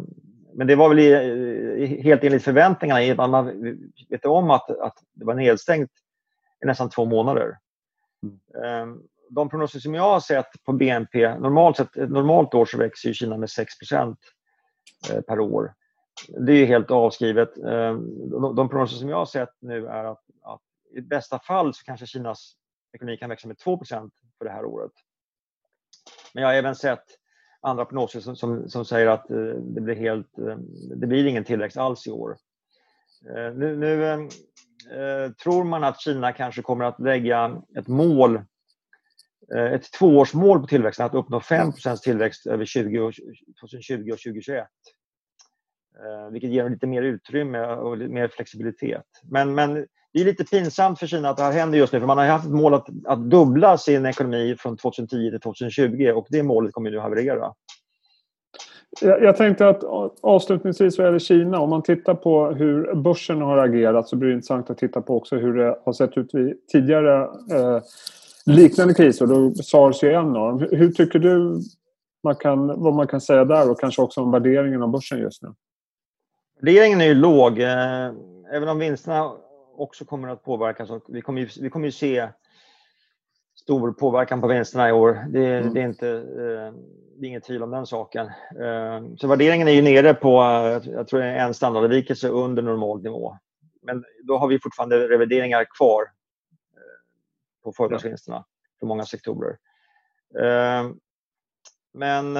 men 0.54 0.68
det 0.68 0.76
var 0.76 0.90
väl 0.90 1.00
i, 1.00 2.02
helt 2.04 2.24
enligt 2.24 2.44
förväntningarna. 2.44 3.28
Man 3.28 3.78
vet 4.10 4.26
om 4.26 4.52
att, 4.52 4.70
att 4.70 5.04
det 5.14 5.26
var 5.26 5.34
nedstängt 5.34 5.92
i 6.64 6.66
nästan 6.66 6.90
två 6.90 7.06
månader. 7.06 7.58
Mm. 8.24 8.90
Um, 8.90 9.04
de 9.30 9.50
prognoser 9.50 9.80
som 9.80 9.94
jag 9.94 10.04
har 10.04 10.20
sett 10.20 10.64
på 10.66 10.74
BNP, 10.74 11.40
normalt 11.40 11.78
sett, 11.78 11.98
ett 11.98 12.10
normalt 12.10 12.54
år 12.54 12.66
så 12.66 12.78
växer 12.78 13.14
Kina 13.14 13.38
med 13.38 13.50
6 13.50 13.74
eh, 13.92 15.22
per 15.22 15.40
år. 15.40 15.74
Det 16.28 16.54
är 16.54 16.66
helt 16.66 16.92
avskrivet. 16.92 17.58
Eh, 17.58 17.94
de 18.56 18.70
prognoser 18.70 18.98
som 18.98 19.10
jag 19.10 19.18
har 19.18 19.26
sett 19.26 19.50
nu 19.60 19.88
är 19.88 20.04
att, 20.04 20.24
att 20.42 20.62
i 20.96 21.02
bästa 21.02 21.40
fall 21.40 21.74
så 21.74 21.84
kanske 21.84 22.06
Kinas 22.06 22.54
ekonomi 22.94 23.18
kan 23.18 23.30
växa 23.30 23.48
med 23.48 23.58
2% 23.58 24.10
för 24.38 24.46
det 24.46 24.52
här 24.52 24.66
året. 24.66 24.92
Men 26.34 26.42
jag 26.42 26.50
har 26.50 26.56
även 26.56 26.76
sett 26.76 27.04
andra 27.62 27.86
prognoser 27.86 28.20
som, 28.20 28.36
som, 28.36 28.70
som 28.70 28.86
säger 28.86 29.08
att 29.08 29.32
eh, 29.32 29.38
det 29.48 29.82
blir, 29.82 29.96
helt, 29.96 30.32
det 30.96 31.08
blir 31.08 31.26
ingen 31.26 31.44
tillväxt 31.44 31.78
alls 31.78 32.08
i 32.08 32.12
år. 32.12 32.38
Nu, 33.56 33.76
nu 33.76 34.30
tror 35.44 35.64
man 35.64 35.84
att 35.84 36.02
Kina 36.02 36.32
kanske 36.32 36.62
kommer 36.62 36.86
att 36.86 37.00
lägga 37.00 37.62
ett 37.78 37.88
mål 37.88 38.42
ett 39.74 39.92
tvåårsmål 39.92 40.60
på 40.60 40.68
tillväxten, 40.68 41.06
att 41.06 41.14
uppnå 41.14 41.40
5% 41.40 41.98
tillväxt 41.98 42.48
över 42.48 42.66
20, 42.66 43.12
2020 43.62 44.12
och 44.12 44.20
2021. 44.20 44.68
Eh, 46.04 46.32
vilket 46.32 46.50
ger 46.50 46.70
lite 46.70 46.88
mer 46.88 47.02
utrymme 47.02 47.66
och 47.66 47.98
mer 47.98 48.28
flexibilitet. 48.28 49.06
Men, 49.24 49.56
men 49.56 49.74
det 50.14 50.22
är 50.22 50.26
lite 50.26 50.44
pinsamt 50.44 51.00
för 51.00 51.08
Kina 51.08 51.30
att 51.30 51.38
det 51.38 51.44
här 51.44 51.52
händer 51.52 51.78
just 51.78 51.94
nu, 51.94 52.00
för 52.00 52.08
man 52.08 52.18
har 52.18 52.26
haft 52.26 52.46
ett 52.46 52.52
mål 52.52 52.74
att, 52.74 52.88
att 53.06 53.30
dubbla 53.30 53.78
sin 53.78 54.06
ekonomi 54.06 54.56
från 54.60 54.78
2010 54.78 55.32
till 55.32 55.40
2020 55.40 56.12
och 56.16 56.28
det 56.30 56.44
målet 56.44 56.74
kommer 56.74 56.92
nu 56.92 57.00
haverera. 57.00 57.54
Jag, 59.02 59.24
jag 59.24 59.38
tänkte 59.38 59.70
att 59.70 59.84
avslutningsvis 60.22 60.98
vad 60.98 61.08
gäller 61.08 61.20
Kina, 61.20 61.60
om 61.60 61.70
man 61.70 61.84
tittar 61.84 62.16
på 62.16 62.52
hur 62.52 62.96
börsen 62.96 63.42
har 63.42 63.58
agerat 63.58 64.08
så 64.08 64.16
blir 64.16 64.30
det 64.30 64.36
intressant 64.36 64.70
att 64.70 64.78
titta 64.78 65.02
på 65.02 65.18
också 65.18 65.36
hur 65.36 65.54
det 65.54 65.80
har 65.86 65.94
sett 65.94 66.18
ut 66.18 66.34
vid 66.34 66.68
tidigare 66.68 67.24
eh, 67.52 67.82
liknande 68.48 68.94
kriser. 68.94 69.26
Då 69.26 69.54
sars 69.56 70.04
ju 70.04 70.12
en 70.12 70.36
av 70.36 70.60
dem. 70.60 70.68
Hur 70.72 70.92
tycker 70.92 71.20
du 71.20 71.62
man 72.24 72.36
kan, 72.36 72.68
vad 72.68 72.94
man 72.94 73.08
kan 73.08 73.22
säga 73.22 73.46
där 73.46 73.72
och 73.72 73.80
kanske 73.80 74.02
också 74.02 74.22
om 74.22 74.32
värderingen 74.32 74.84
av 74.84 74.90
börsen 74.90 75.20
just 75.20 75.44
nu? 75.44 75.54
Värderingen 76.62 77.02
är 77.02 77.06
ju 77.06 77.14
låg. 77.14 77.60
Eh, 77.60 78.12
även 78.54 78.70
om 78.70 78.80
vinsterna 78.80 79.32
också 79.78 80.06
kommer 80.06 80.28
att 80.28 80.44
påverkas. 80.44 80.90
Vi 81.08 81.22
kommer 81.22 81.42
ju, 81.42 81.50
vi 81.62 81.70
kommer 81.70 81.86
ju 81.86 81.92
se 81.92 82.30
stor 83.56 83.92
påverkan 83.92 84.42
på 84.42 84.48
vinsterna 84.48 84.90
i 84.90 84.92
år. 84.92 85.26
Det, 85.30 85.58
mm. 85.58 85.74
det 85.74 85.82
är 85.82 85.86
inte, 85.86 86.10
eh, 86.10 86.74
det 87.18 87.26
är 87.26 87.30
inget 87.30 87.44
tvivel 87.44 87.64
om 87.64 87.72
den 87.72 87.86
saken. 87.86 88.26
Eh, 88.60 89.16
så 89.18 89.28
värderingen 89.28 89.68
är 89.68 89.72
ju 89.72 89.82
nere 89.82 90.14
på, 90.14 90.30
jag 90.86 91.08
tror 91.08 91.22
en 91.22 91.54
standardavvikelse 91.54 92.30
under 92.30 92.64
normal 92.64 93.04
nivå. 93.04 93.38
Men 93.82 94.04
då 94.24 94.38
har 94.38 94.48
vi 94.48 94.60
fortfarande 94.60 95.08
revideringar 95.08 95.66
kvar 95.78 96.04
på 97.68 97.74
företagsvinsterna 97.74 98.46
för 98.80 98.88
många 98.88 99.06
sektorer. 99.06 99.58
Ehm, 100.40 100.96
men 101.94 102.38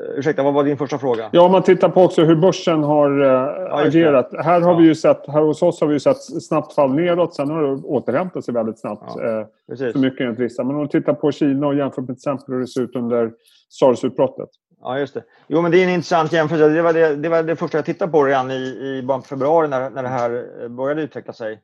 Uh, 0.00 0.18
ursäkta, 0.18 0.42
vad 0.42 0.54
var 0.54 0.64
din 0.64 0.76
första 0.76 0.98
fråga? 0.98 1.30
Ja, 1.32 1.42
om 1.42 1.52
man 1.52 1.62
tittar 1.62 1.88
på 1.88 2.02
också 2.02 2.24
hur 2.24 2.36
börsen 2.36 2.82
har 2.82 3.20
uh, 3.20 3.26
ja, 3.26 3.86
agerat. 3.86 4.30
Här, 4.44 4.60
har 4.60 4.72
ja. 4.72 4.78
vi 4.78 4.84
ju 4.84 4.94
sett, 4.94 5.26
här 5.28 5.42
hos 5.42 5.62
oss 5.62 5.80
har 5.80 5.88
vi 5.88 6.00
sett 6.00 6.22
snabbt 6.22 6.74
fall 6.74 6.94
neråt. 6.94 7.34
Sen 7.34 7.50
har 7.50 7.62
det 7.62 7.68
återhämtat 7.68 8.44
sig 8.44 8.54
väldigt 8.54 8.78
snabbt. 8.78 9.12
Ja, 9.16 9.46
uh, 9.72 9.92
så 9.92 9.98
mycket 9.98 10.20
enligt 10.20 10.38
vissa. 10.38 10.64
Men 10.64 10.74
om 10.74 10.80
man 10.80 10.88
tittar 10.88 11.12
på 11.12 11.32
Kina 11.32 11.66
och 11.66 11.74
jämför 11.74 12.02
med 12.02 12.06
till 12.06 12.14
exempel 12.14 12.54
hur 12.54 12.60
det 12.60 12.66
ser 12.66 12.80
ut 12.80 12.96
under 12.96 13.32
sars-utbrottet. 13.68 14.48
Ja, 14.80 14.98
just 14.98 15.14
det. 15.14 15.24
Jo, 15.46 15.62
men 15.62 15.70
det 15.70 15.78
är 15.78 15.84
en 15.84 15.94
intressant 15.94 16.32
jämförelse. 16.32 16.68
Det 16.68 16.82
var 16.82 16.92
det, 16.92 17.16
det, 17.16 17.28
var 17.28 17.42
det 17.42 17.56
första 17.56 17.78
jag 17.78 17.84
tittade 17.84 18.12
på 18.12 18.24
redan 18.24 18.50
i, 18.50 18.54
i 18.54 19.02
början 19.02 19.22
på 19.22 19.28
februari 19.28 19.68
när, 19.68 19.90
när 19.90 20.02
det 20.02 20.08
här 20.08 20.68
började 20.68 21.02
utveckla 21.02 21.32
sig. 21.32 21.60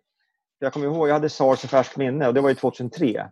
Jag 0.62 0.72
kommer 0.72 0.86
ihåg, 0.86 1.08
jag 1.08 1.12
hade 1.12 1.28
sars 1.28 1.64
i 1.64 1.68
färskt 1.68 1.96
minne 1.96 2.28
och 2.28 2.34
det 2.34 2.40
var 2.40 2.48
ju 2.48 2.54
2003. 2.54 3.30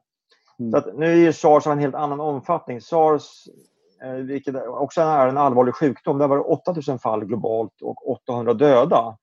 Mm. 0.59 0.73
Så 0.73 0.93
nu 0.93 1.27
är 1.27 1.33
sars 1.33 1.67
av 1.67 1.73
en 1.73 1.79
helt 1.79 1.95
annan 1.95 2.21
omfattning. 2.21 2.81
Sars, 2.81 3.23
eh, 4.03 4.13
vilket 4.13 4.67
också 4.67 5.01
är 5.01 5.29
en 5.29 5.39
allvarlig 5.39 5.75
sjukdom, 5.75 6.19
där 6.19 6.29
var 6.29 6.37
det 6.37 6.43
8000 6.43 6.99
fall 6.99 7.25
globalt 7.25 7.83
och 7.83 8.11
800 8.11 8.55
döda. 8.55 9.19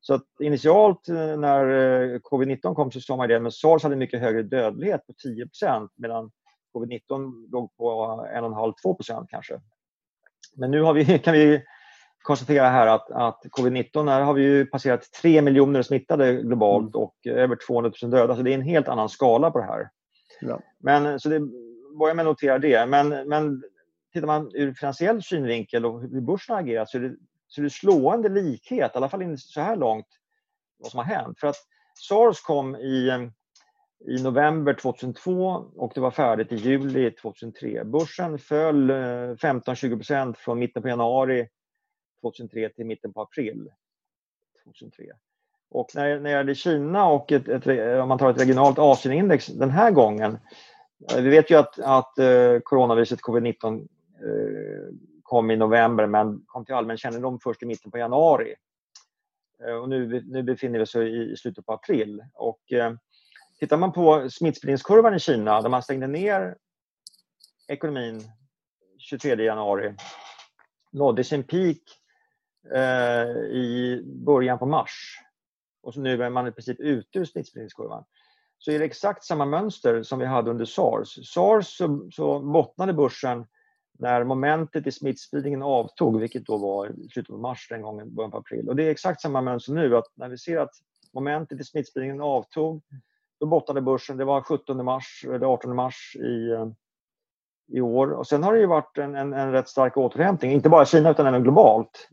Så 0.00 0.14
att 0.14 0.24
initialt 0.40 1.08
eh, 1.08 1.36
när 1.36 1.66
eh, 1.66 2.18
covid-19 2.18 2.74
kom 2.74 2.90
så 2.90 3.00
sa 3.00 3.16
man 3.16 3.28
det, 3.28 3.40
men 3.40 3.52
sars 3.52 3.82
hade 3.82 3.96
mycket 3.96 4.20
högre 4.20 4.42
dödlighet 4.42 5.06
på 5.06 5.12
10% 5.12 5.88
medan 5.96 6.30
covid-19 6.74 7.50
låg 7.52 7.76
på 7.76 7.92
1,5-2% 8.34 9.26
kanske. 9.28 9.60
Men 10.56 10.70
nu 10.70 10.92
vi, 10.92 11.18
kan 11.24 11.34
vi 11.34 11.62
konstatera 12.22 12.68
här 12.68 12.86
att, 12.86 13.10
att 13.10 13.42
covid-19, 13.50 14.10
här 14.10 14.20
har 14.20 14.34
vi 14.34 14.42
ju 14.42 14.66
passerat 14.66 15.12
3 15.22 15.42
miljoner 15.42 15.82
smittade 15.82 16.34
globalt 16.34 16.94
mm. 16.94 17.02
och 17.02 17.14
över 17.26 17.56
200 17.66 17.92
000 18.02 18.10
döda, 18.10 18.36
så 18.36 18.42
det 18.42 18.50
är 18.50 18.54
en 18.54 18.62
helt 18.62 18.88
annan 18.88 19.08
skala 19.08 19.50
på 19.50 19.58
det 19.58 19.64
här. 19.64 19.88
Ja. 20.40 20.60
Men, 20.78 21.20
så 21.20 21.28
det 21.28 21.40
börjar 21.98 22.14
med 22.14 22.22
att 22.22 22.30
notera 22.30 22.58
det. 22.58 22.86
Men, 22.86 23.08
men 23.08 23.62
tittar 24.12 24.26
man 24.26 24.50
ur 24.54 24.74
finansiell 24.74 25.22
synvinkel 25.22 25.86
och 25.86 26.00
hur 26.00 26.20
börsen 26.20 26.54
har 26.54 26.62
agerat 26.62 26.90
så 26.90 26.98
är 26.98 27.02
det, 27.02 27.14
så 27.48 27.60
är 27.60 27.62
det 27.62 27.70
slående 27.70 28.28
likhet, 28.28 28.90
i 28.94 28.96
alla 28.96 29.08
fall 29.08 29.38
så 29.38 29.60
här 29.60 29.76
långt, 29.76 30.06
vad 30.78 30.90
som 30.90 30.98
har 30.98 31.04
hänt. 31.04 31.40
För 31.40 31.46
att 31.46 31.56
SARS 31.94 32.40
kom 32.40 32.76
i, 32.76 33.28
i 34.08 34.22
november 34.22 34.74
2002 34.74 35.46
och 35.76 35.92
det 35.94 36.00
var 36.00 36.10
färdigt 36.10 36.52
i 36.52 36.56
juli 36.56 37.10
2003. 37.10 37.84
Börsen 37.84 38.38
föll 38.38 38.90
15-20 38.90 40.12
eh, 40.12 40.32
från 40.32 40.58
mitten 40.58 40.82
på 40.82 40.88
januari 40.88 41.48
2003 42.20 42.68
till 42.68 42.86
mitten 42.86 43.12
på 43.12 43.22
april 43.22 43.70
2003. 44.64 45.04
Och 45.70 45.90
när, 45.94 46.20
när 46.20 46.30
det 46.30 46.30
gäller 46.30 46.54
Kina 46.54 47.08
och 47.08 47.32
ett, 47.32 47.48
ett, 47.48 47.66
om 48.02 48.08
man 48.08 48.18
tar 48.18 48.30
ett 48.30 48.40
regionalt 48.40 48.78
Asienindex 48.78 49.46
den 49.46 49.70
här 49.70 49.90
gången. 49.90 50.38
Eh, 51.12 51.22
vi 51.22 51.30
vet 51.30 51.50
ju 51.50 51.58
att, 51.58 51.78
att 51.78 52.18
eh, 52.18 52.58
coronaviruset 52.62 53.20
covid-19 53.20 53.80
eh, 53.80 54.94
kom 55.22 55.50
i 55.50 55.56
november 55.56 56.06
men 56.06 56.42
kom 56.46 56.64
till 56.64 56.74
allmän 56.74 56.96
kännedom 56.96 57.40
först 57.40 57.62
i 57.62 57.66
mitten 57.66 57.90
på 57.90 57.98
januari. 57.98 58.54
Eh, 59.66 59.74
och 59.74 59.88
nu, 59.88 60.22
nu 60.26 60.42
befinner 60.42 60.78
vi 60.78 60.84
oss 60.84 60.96
i, 60.96 61.30
i 61.32 61.36
slutet 61.36 61.66
på 61.66 61.72
april. 61.72 62.24
Och, 62.34 62.72
eh, 62.72 62.92
tittar 63.60 63.76
man 63.76 63.92
på 63.92 64.30
smittspridningskurvan 64.30 65.14
i 65.14 65.18
Kina 65.18 65.60
där 65.60 65.68
man 65.68 65.82
stängde 65.82 66.06
ner 66.06 66.56
ekonomin 67.68 68.22
23 68.98 69.44
januari 69.44 69.94
nådde 70.92 71.24
sin 71.24 71.42
peak 71.42 71.76
Eh, 72.74 73.36
i 73.36 74.02
början 74.04 74.58
på 74.58 74.66
mars 74.66 75.18
och 75.82 75.94
så 75.94 76.00
nu 76.00 76.22
är 76.22 76.30
man 76.30 76.46
i 76.46 76.52
princip 76.52 76.80
ute 76.80 77.18
ur 77.18 77.24
smittspridningskurvan 77.24 78.04
så 78.58 78.70
är 78.70 78.78
det 78.78 78.84
exakt 78.84 79.24
samma 79.24 79.44
mönster 79.44 80.02
som 80.02 80.18
vi 80.18 80.26
hade 80.26 80.50
under 80.50 80.64
sars. 80.64 81.28
Sars 81.32 81.66
så, 81.66 82.08
så 82.12 82.40
bottnade 82.40 82.92
börsen 82.92 83.46
när 83.98 84.24
momentet 84.24 84.86
i 84.86 84.92
smittspridningen 84.92 85.62
avtog, 85.62 86.20
vilket 86.20 86.46
då 86.46 86.56
var 86.56 86.86
i 86.86 87.08
slutet 87.08 87.34
av 87.34 87.40
mars 87.40 87.66
den 87.70 87.82
gången, 87.82 88.14
början 88.14 88.30
på 88.30 88.38
april. 88.38 88.68
Och 88.68 88.76
det 88.76 88.84
är 88.84 88.90
exakt 88.90 89.20
samma 89.20 89.40
mönster 89.40 89.72
nu, 89.72 89.96
att 89.96 90.12
när 90.14 90.28
vi 90.28 90.38
ser 90.38 90.56
att 90.56 90.70
momentet 91.12 91.60
i 91.60 91.64
smittspridningen 91.64 92.20
avtog, 92.20 92.82
då 93.40 93.46
bottnade 93.46 93.80
börsen, 93.80 94.16
det 94.16 94.24
var 94.24 94.42
17 94.42 94.84
mars 94.84 95.24
eller 95.24 95.46
18 95.46 95.76
mars 95.76 96.16
i, 96.16 96.50
eh, 96.50 96.66
i 97.68 97.80
år. 97.80 98.10
Och 98.10 98.26
sen 98.26 98.42
har 98.42 98.52
det 98.52 98.60
ju 98.60 98.66
varit 98.66 98.98
en, 98.98 99.14
en, 99.14 99.32
en 99.32 99.52
rätt 99.52 99.68
stark 99.68 99.96
återhämtning, 99.96 100.52
inte 100.52 100.68
bara 100.68 100.82
i 100.82 100.86
Kina 100.86 101.10
utan 101.10 101.26
även 101.26 101.42
globalt. 101.42 102.10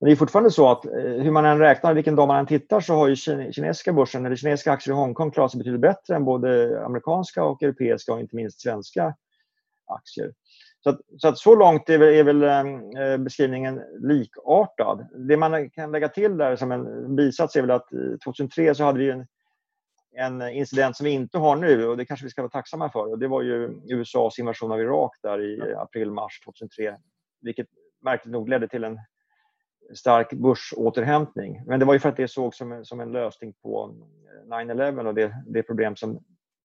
Men 0.00 0.06
det 0.06 0.12
är 0.12 0.16
fortfarande 0.16 0.50
så 0.50 0.70
att 0.70 0.84
eh, 0.84 0.92
hur 0.92 1.30
man 1.30 1.44
än 1.44 1.58
räknar, 1.58 1.94
vilken 1.94 2.16
dag 2.16 2.28
man 2.28 2.38
än 2.38 2.46
tittar 2.46 2.80
så 2.80 2.94
har 2.94 3.08
ju 3.08 3.16
kinesiska 3.16 3.92
börsen, 3.92 4.26
eller 4.26 4.36
kinesiska 4.36 4.72
aktier 4.72 4.94
i 4.94 4.96
Hongkong 4.96 5.30
klarat 5.30 5.50
sig 5.50 5.58
betydligt 5.58 5.80
bättre 5.80 6.16
än 6.16 6.24
både 6.24 6.80
amerikanska 6.84 7.44
och 7.44 7.62
europeiska 7.62 8.12
och 8.12 8.20
inte 8.20 8.36
minst 8.36 8.60
svenska 8.60 9.14
aktier. 9.86 10.32
Så, 10.82 10.90
att, 10.90 11.00
så, 11.18 11.28
att 11.28 11.38
så 11.38 11.54
långt 11.54 11.88
är 11.88 11.98
väl, 11.98 12.14
är 12.14 12.24
väl 12.24 12.42
eh, 12.42 13.16
beskrivningen 13.24 13.82
likartad. 14.00 15.06
Det 15.28 15.36
man 15.36 15.70
kan 15.70 15.92
lägga 15.92 16.08
till 16.08 16.36
där 16.36 16.56
som 16.56 16.72
en 16.72 17.16
bisats 17.16 17.56
är 17.56 17.60
väl 17.60 17.70
att 17.70 17.88
2003 18.24 18.74
så 18.74 18.84
hade 18.84 18.98
vi 18.98 19.10
en, 19.10 19.26
en 20.16 20.42
incident 20.50 20.96
som 20.96 21.04
vi 21.04 21.10
inte 21.10 21.38
har 21.38 21.56
nu 21.56 21.86
och 21.86 21.96
det 21.96 22.04
kanske 22.04 22.26
vi 22.26 22.30
ska 22.30 22.42
vara 22.42 22.50
tacksamma 22.50 22.90
för. 22.90 23.10
Och 23.10 23.18
det 23.18 23.28
var 23.28 23.42
ju 23.42 23.80
USAs 23.88 24.38
invasion 24.38 24.72
av 24.72 24.80
Irak 24.80 25.10
där 25.22 25.40
i 25.40 25.74
april-mars 25.74 26.40
2003. 26.44 26.96
Vilket 27.40 27.66
märkligt 28.04 28.32
nog 28.32 28.48
ledde 28.48 28.68
till 28.68 28.84
en 28.84 28.98
stark 29.94 30.32
börsåterhämtning. 30.32 31.62
Men 31.66 31.80
det 31.80 31.86
var 31.86 31.94
ju 31.94 32.00
för 32.00 32.08
att 32.08 32.16
det 32.16 32.28
såg 32.28 32.54
som 32.54 32.72
en, 32.72 32.84
som 32.84 33.00
en 33.00 33.12
lösning 33.12 33.52
på 33.62 33.94
9-11 34.46 35.06
och 35.06 35.14
det, 35.14 35.34
det 35.46 35.62
problem 35.62 35.96
som 35.96 36.20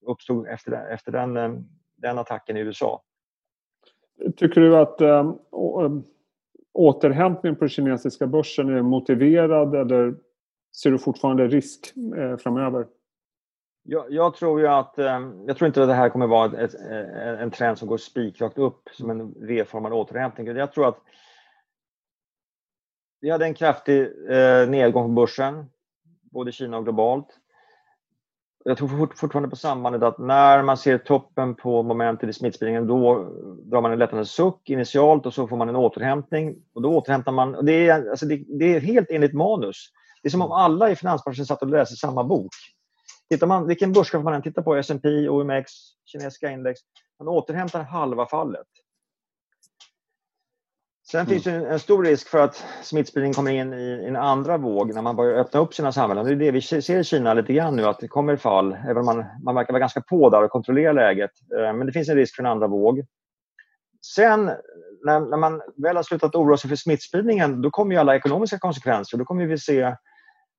uppstod 0.06 0.48
efter, 0.48 0.94
efter 0.94 1.12
den, 1.12 1.38
eh, 1.38 1.52
den 1.96 2.18
attacken 2.18 2.58
i 2.58 2.60
USA. 2.60 3.04
Tycker 4.38 4.62
du 4.62 4.78
att 4.78 5.02
äh, 5.02 5.34
återhämtningen 6.74 7.56
på 7.56 7.64
den 7.64 7.70
kinesiska 7.70 8.28
börsen 8.28 8.70
är 8.70 8.82
motiverad 8.82 9.76
eller 9.76 10.16
ser 10.82 10.92
du 10.92 10.98
fortfarande 10.98 11.48
risk 11.48 11.94
äh, 12.18 12.38
framöver? 12.38 12.88
Jag, 13.84 14.12
jag, 14.12 14.36
tror 14.36 14.60
ju 14.60 14.68
att, 14.68 14.94
jag 15.48 15.58
tror 15.58 15.68
inte 15.68 15.82
att 15.82 15.88
det 15.88 15.94
här 15.94 16.10
kommer 16.10 16.28
vara 16.28 16.46
ett, 16.46 16.74
ett, 16.74 16.80
en 17.40 17.52
trend 17.52 17.78
som 17.78 17.88
går 17.88 17.98
spikrakt 17.98 18.58
upp 18.58 18.90
som 18.92 19.10
en 19.10 19.34
V-formad 19.48 19.94
återhämtning. 19.94 20.48
Jag 20.48 20.72
tror 20.72 20.88
att 20.88 20.98
vi 23.22 23.30
hade 23.30 23.46
en 23.46 23.54
kraftig 23.54 24.02
eh, 24.30 24.70
nedgång 24.70 25.04
på 25.04 25.14
börsen, 25.14 25.66
både 26.32 26.50
i 26.50 26.54
Kina 26.54 26.78
och 26.78 26.84
globalt. 26.84 27.28
Jag 28.64 28.78
tror 28.78 28.88
fort, 28.88 29.18
fortfarande 29.18 29.50
på 29.50 29.56
sambandet 29.56 30.04
att 30.04 30.18
när 30.18 30.64
man 30.64 30.78
ser 30.78 30.98
toppen 30.98 31.56
på 31.56 31.84
momentet 31.84 32.30
i 32.30 32.34
smittspridningen 32.34 32.88
då 32.88 33.24
drar 33.64 33.82
man 33.82 33.92
en 33.92 34.00
lättnadens 34.00 34.32
suck 34.32 34.70
initialt 34.70 35.26
och 35.26 35.34
så 35.34 35.48
får 35.48 35.58
man 35.58 35.70
en 35.70 35.76
återhämtning. 35.76 36.56
Och 36.74 36.82
då 36.82 36.98
återhämtar 36.98 37.32
man. 37.32 37.56
Och 37.56 37.66
det, 37.66 37.88
är, 37.88 38.10
alltså 38.10 38.26
det, 38.26 38.44
det 38.48 38.76
är 38.76 38.80
helt 38.80 39.12
enligt 39.12 39.34
manus. 39.34 39.88
Det 40.22 40.28
är 40.28 40.32
som 40.32 40.42
om 40.42 40.52
alla 40.52 40.90
i 40.90 40.96
finansbranschen 40.96 41.46
satt 41.46 41.62
och 41.62 41.70
läste 41.70 41.96
samma 41.96 42.24
bok. 42.24 42.52
Tittar 43.30 43.48
man, 43.48 43.68
vilken 43.68 43.94
börs 43.94 44.14
man 44.14 44.34
än 44.34 44.42
tittar 44.42 44.62
på, 44.62 44.76
S&P, 44.76 45.30
OMX, 45.30 45.72
kinesiska 46.06 46.52
index, 46.52 46.80
man 47.20 47.28
återhämtar 47.28 47.84
halva 47.84 48.26
fallet. 48.26 48.68
Sen 51.12 51.20
mm. 51.20 51.30
finns 51.30 51.44
det 51.44 51.52
en 51.52 51.80
stor 51.80 52.04
risk 52.04 52.28
för 52.28 52.38
att 52.38 52.66
smittspridning 52.84 53.34
kommer 53.34 53.52
in 53.52 53.74
i 53.74 54.06
en 54.08 54.16
andra 54.16 54.58
våg 54.58 54.94
när 54.94 55.02
man 55.02 55.16
börjar 55.16 55.40
öppna 55.40 55.60
upp 55.60 55.74
sina 55.74 55.92
samhällen. 55.92 56.26
Det 56.26 56.32
är 56.32 56.36
det 56.36 56.52
vi 56.52 56.62
ser 56.62 57.00
i 57.00 57.04
Kina 57.04 57.34
lite 57.34 57.54
grann 57.54 57.76
nu, 57.76 57.86
att 57.86 58.00
det 58.00 58.08
kommer 58.08 58.36
fall, 58.36 58.78
även 58.84 58.98
om 58.98 59.06
man, 59.06 59.26
man 59.44 59.56
verkar 59.56 59.74
vara 59.74 59.80
ganska 59.80 60.02
på 60.02 60.30
där 60.30 60.44
och 60.44 60.52
kontrollera 60.52 60.92
läget. 60.92 61.32
Eh, 61.58 61.74
men 61.74 61.86
det 61.88 61.92
finns 61.92 62.10
en 62.10 62.16
risk 62.16 62.36
för 62.36 62.44
en 62.44 62.50
andra 62.50 62.68
våg. 62.68 63.06
Sen 64.16 64.46
när, 65.06 65.20
när 65.20 65.38
man 65.38 65.62
väl 65.78 65.96
har 65.96 66.04
slutat 66.04 66.36
oroa 66.36 66.58
sig 66.58 66.70
för 66.70 66.76
smittspridningen, 66.76 67.62
då 67.62 67.72
kommer 67.72 67.96
ju 67.96 68.02
alla 68.02 68.16
ekonomiska 68.16 68.60
konsekvenser. 68.60 69.18
Då 69.18 69.26
kommer 69.26 69.46
vi 69.46 69.58
se 69.58 69.96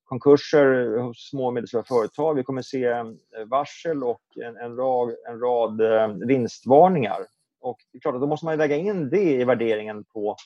konkurser 0.04 0.98
hos 0.98 1.28
små 1.30 1.46
och 1.46 1.54
medelstora 1.54 1.84
företag. 1.84 2.34
Vi 2.34 2.42
kommer 2.42 2.62
se 2.62 2.84
eh, 2.84 3.04
varsel 3.46 4.04
och 4.04 4.22
en, 4.44 4.56
en, 4.56 4.76
rad, 4.76 5.14
en 5.28 5.40
rad 5.40 5.80
eh, 5.80 6.08
vinstvarningar. 6.26 7.18
Och 7.62 7.76
det 7.92 7.98
är 7.98 8.00
klart 8.00 8.20
då 8.20 8.26
måste 8.26 8.46
man 8.46 8.58
väga 8.58 8.76
in 8.76 9.10
det 9.10 9.32
i 9.32 9.44
värderingen 9.44 10.04
på, 10.04 10.36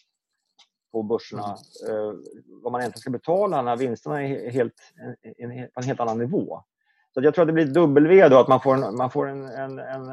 på 0.93 1.03
börserna. 1.03 1.57
Mm. 1.89 1.99
Eh, 1.99 2.15
vad 2.63 2.73
man 2.73 2.81
egentligen 2.81 3.01
ska 3.01 3.11
betala 3.11 3.63
när 3.63 3.77
vinsterna 3.77 4.23
är 4.23 4.51
helt, 4.51 4.93
en, 5.39 5.51
en, 5.51 5.69
på 5.75 5.81
en 5.81 5.87
helt 5.87 6.01
annan 6.01 6.19
nivå. 6.19 6.63
Så 7.15 7.23
jag 7.23 7.35
tror 7.35 7.43
att 7.43 7.49
det 7.49 7.53
blir 7.53 7.75
W 7.75 8.29
då, 8.29 8.39
att 8.39 8.49
man 8.49 8.61
får 8.61 8.75
en, 8.75 8.97
man 8.97 9.11
får 9.11 9.29
en, 9.29 9.45
en, 9.45 9.79
en, 9.79 10.09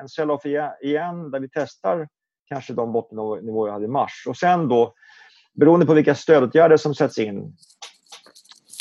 en 0.00 0.08
sell-off 0.08 0.46
igen 0.82 1.30
där 1.30 1.40
vi 1.40 1.48
testar 1.48 2.08
kanske 2.46 2.72
de 2.72 2.92
bottennivåer 2.92 3.66
vi 3.66 3.72
hade 3.72 3.84
i 3.84 3.88
mars. 3.88 4.24
Och 4.28 4.36
sen 4.36 4.68
då, 4.68 4.94
beroende 5.54 5.86
på 5.86 5.94
vilka 5.94 6.14
stödåtgärder 6.14 6.76
som 6.76 6.94
sätts 6.94 7.18
in, 7.18 7.56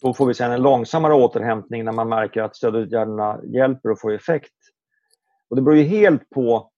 då 0.04 0.14
får 0.14 0.26
vi 0.26 0.34
sen 0.34 0.52
en 0.52 0.62
långsammare 0.62 1.14
återhämtning 1.14 1.86
när 1.86 1.92
man 1.92 2.10
märker 2.10 2.42
att 2.42 2.56
stödåtgärderna 2.56 3.40
hjälper 3.44 3.90
och 3.92 4.00
får 4.00 4.14
effekt. 4.14 4.54
Och 5.50 5.56
det 5.56 5.62
beror 5.62 5.78
ju 5.78 5.84
helt 5.84 6.30
på 6.30 6.72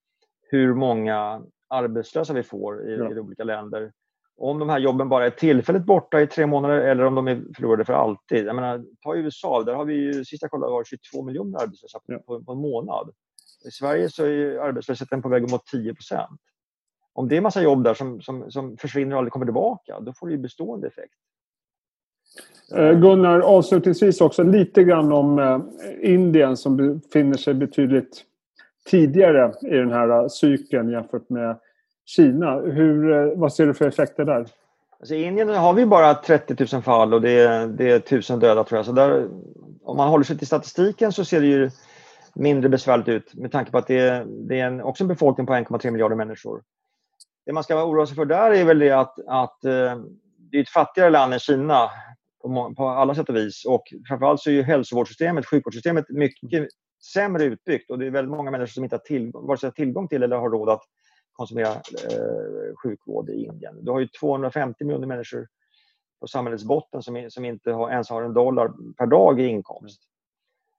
hur 0.51 0.73
många 0.73 1.41
arbetslösa 1.67 2.33
vi 2.33 2.43
får 2.43 2.89
i, 2.89 2.97
ja. 2.97 3.11
i 3.11 3.19
olika 3.19 3.43
länder. 3.43 3.91
Om 4.37 4.59
de 4.59 4.69
här 4.69 4.79
jobben 4.79 5.09
bara 5.09 5.25
är 5.25 5.29
tillfälligt 5.29 5.85
borta 5.85 6.21
i 6.21 6.27
tre 6.27 6.45
månader 6.45 6.77
eller 6.77 7.03
om 7.03 7.15
de 7.15 7.27
är 7.27 7.41
förlorade 7.55 7.85
för 7.85 7.93
alltid. 7.93 8.45
Jag 8.45 8.55
menar, 8.55 8.85
ta 9.03 9.15
USA, 9.15 9.63
där 9.63 9.73
har 9.73 9.85
vi 9.85 9.93
ju, 9.93 10.25
sist 10.25 10.41
jag 10.41 10.51
kollade 10.51 10.71
var 10.71 10.83
22 10.83 11.23
miljoner 11.23 11.59
arbetslösa 11.59 11.99
på, 11.99 12.13
ja. 12.13 12.19
på, 12.19 12.43
på, 12.43 12.51
en 12.51 12.61
månad. 12.61 13.11
I 13.67 13.71
Sverige 13.71 14.09
så 14.09 14.25
är 14.25 14.57
arbetslösheten 14.59 15.21
på 15.21 15.29
väg 15.29 15.51
mot 15.51 15.65
10 15.65 15.93
procent. 15.93 16.39
om 17.13 17.27
det 17.27 17.37
är 17.37 17.41
massa 17.41 17.61
jobb 17.61 17.83
där 17.83 17.93
som, 17.93 18.21
som, 18.21 18.51
som 18.51 18.77
försvinner 18.77 19.11
och 19.11 19.17
aldrig 19.17 19.33
kommer 19.33 19.45
tillbaka, 19.45 19.99
då 19.99 20.13
får 20.13 20.27
det 20.27 20.33
ju 20.33 20.39
bestående 20.39 20.87
effekt. 20.87 21.13
Eh, 22.75 22.99
Gunnar, 22.99 23.39
avslutningsvis 23.39 24.21
också 24.21 24.43
lite 24.43 24.83
grann 24.83 25.11
om 25.11 25.39
eh, 25.39 25.59
Indien 26.13 26.57
som 26.57 26.77
befinner 26.77 27.37
sig 27.37 27.53
betydligt 27.53 28.25
tidigare 28.89 29.53
i 29.61 29.77
den 29.77 29.91
här 29.91 30.09
eh, 30.09 30.27
cykeln 30.27 30.89
jämfört 30.89 31.29
med 31.29 31.59
Kina. 32.05 32.59
Hur, 32.59 33.11
eh, 33.11 33.39
vad 33.39 33.53
ser 33.53 33.67
du 33.67 33.73
för 33.73 33.87
effekter 33.87 34.25
där? 34.25 34.47
Alltså 34.99 35.15
I 35.15 35.23
Indien 35.23 35.49
har 35.49 35.73
vi 35.73 35.85
bara 35.85 36.13
30 36.13 36.75
000 36.75 36.81
fall 36.81 37.13
och 37.13 37.21
det 37.21 37.31
är, 37.31 37.67
det 37.67 37.91
är 37.91 37.95
1000 37.95 38.39
döda 38.39 38.63
tror 38.63 38.77
jag. 38.77 38.85
Så 38.85 38.91
där, 38.91 39.27
om 39.83 39.97
man 39.97 40.09
håller 40.09 40.23
sig 40.23 40.37
till 40.37 40.47
statistiken 40.47 41.11
så 41.11 41.25
ser 41.25 41.41
det 41.41 41.47
ju 41.47 41.69
mindre 42.35 42.69
besvärligt 42.69 43.07
ut 43.07 43.33
med 43.33 43.51
tanke 43.51 43.71
på 43.71 43.77
att 43.77 43.87
det 43.87 43.99
är, 43.99 44.25
det 44.25 44.59
är 44.59 44.67
en, 44.67 44.81
också 44.81 45.03
en 45.03 45.07
befolkning 45.07 45.47
på 45.47 45.53
1,3 45.53 45.91
miljarder 45.91 46.15
människor. 46.15 46.63
Det 47.45 47.53
man 47.53 47.63
ska 47.63 47.83
oroa 47.83 48.05
sig 48.05 48.15
för 48.15 48.25
där 48.25 48.51
är 48.51 48.65
väl 48.65 48.79
det 48.79 48.91
att, 48.91 49.15
att 49.27 49.65
eh, 49.65 49.95
det 50.37 50.57
är 50.57 50.61
ett 50.61 50.69
fattigare 50.69 51.09
land 51.09 51.33
än 51.33 51.39
Kina 51.39 51.89
på, 52.41 52.73
på 52.77 52.87
alla 52.89 53.15
sätt 53.15 53.29
och 53.29 53.35
vis. 53.35 53.65
Och 53.65 53.83
framförallt 54.07 54.41
så 54.41 54.49
är 54.49 54.53
ju 54.53 54.63
hälsovårdssystemet, 54.63 55.45
sjukvårdssystemet 55.45 56.05
mycket 56.09 56.67
sämre 57.05 57.43
utbyggt 57.43 57.91
och 57.91 57.99
det 57.99 58.05
är 58.05 58.11
väldigt 58.11 58.35
många 58.37 58.51
människor 58.51 58.67
som 58.67 58.83
inte 58.83 58.95
har 58.95 59.01
tillgång, 59.01 59.47
vare 59.47 59.57
sig 59.57 59.67
har 59.67 59.71
tillgång 59.71 60.07
till 60.07 60.23
eller 60.23 60.37
har 60.37 60.49
råd 60.49 60.69
att 60.69 60.83
konsumera 61.31 61.69
eh, 61.69 62.75
sjukvård 62.83 63.29
i 63.29 63.45
Indien. 63.45 63.85
Du 63.85 63.91
har 63.91 63.99
ju 63.99 64.07
250 64.07 64.83
miljoner 64.83 65.07
människor 65.07 65.47
på 66.19 66.27
samhällets 66.27 66.63
botten 66.63 67.03
som, 67.03 67.27
som 67.29 67.45
inte 67.45 67.71
har, 67.71 67.91
ens 67.91 68.09
har 68.09 68.23
en 68.23 68.33
dollar 68.33 68.93
per 68.97 69.05
dag 69.05 69.39
i 69.39 69.45
inkomst. 69.45 70.01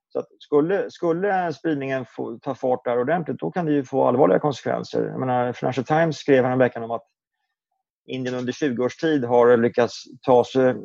Så 0.09 0.19
att 0.19 0.27
skulle, 0.39 0.91
skulle 0.91 1.53
spridningen 1.53 2.05
få, 2.05 2.39
ta 2.39 2.55
fart 2.55 2.85
där 2.85 2.99
ordentligt 2.99 3.39
då 3.39 3.51
kan 3.51 3.65
det 3.65 3.71
ju 3.71 3.83
få 3.83 4.07
allvarliga 4.07 4.39
konsekvenser. 4.39 5.05
Jag 5.05 5.19
menar, 5.19 5.53
Financial 5.53 5.85
Times 5.85 6.17
skrev 6.17 6.43
häromveckan 6.43 6.83
om 6.83 6.91
att 6.91 7.07
Indien 8.05 8.35
under 8.35 8.53
20 8.53 8.83
års 8.83 8.95
tid 8.95 9.23
har 9.23 9.57
lyckats 9.57 10.03
ta 10.21 10.43
sig, 10.43 10.75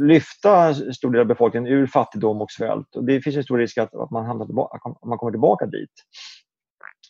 lyfta 0.00 0.66
en 0.68 0.94
stor 0.94 1.10
del 1.10 1.20
av 1.20 1.26
befolkningen 1.26 1.72
ur 1.72 1.86
fattigdom 1.86 2.40
och 2.40 2.50
svält. 2.50 2.96
Och 2.96 3.04
det 3.04 3.20
finns 3.20 3.36
en 3.36 3.44
stor 3.44 3.58
risk 3.58 3.78
att, 3.78 3.94
att 3.94 4.10
man, 4.10 4.26
hamnar 4.26 4.46
tillbaka, 4.46 4.78
att 4.84 5.04
man 5.04 5.18
kommer 5.18 5.32
tillbaka 5.32 5.66
dit. 5.66 5.92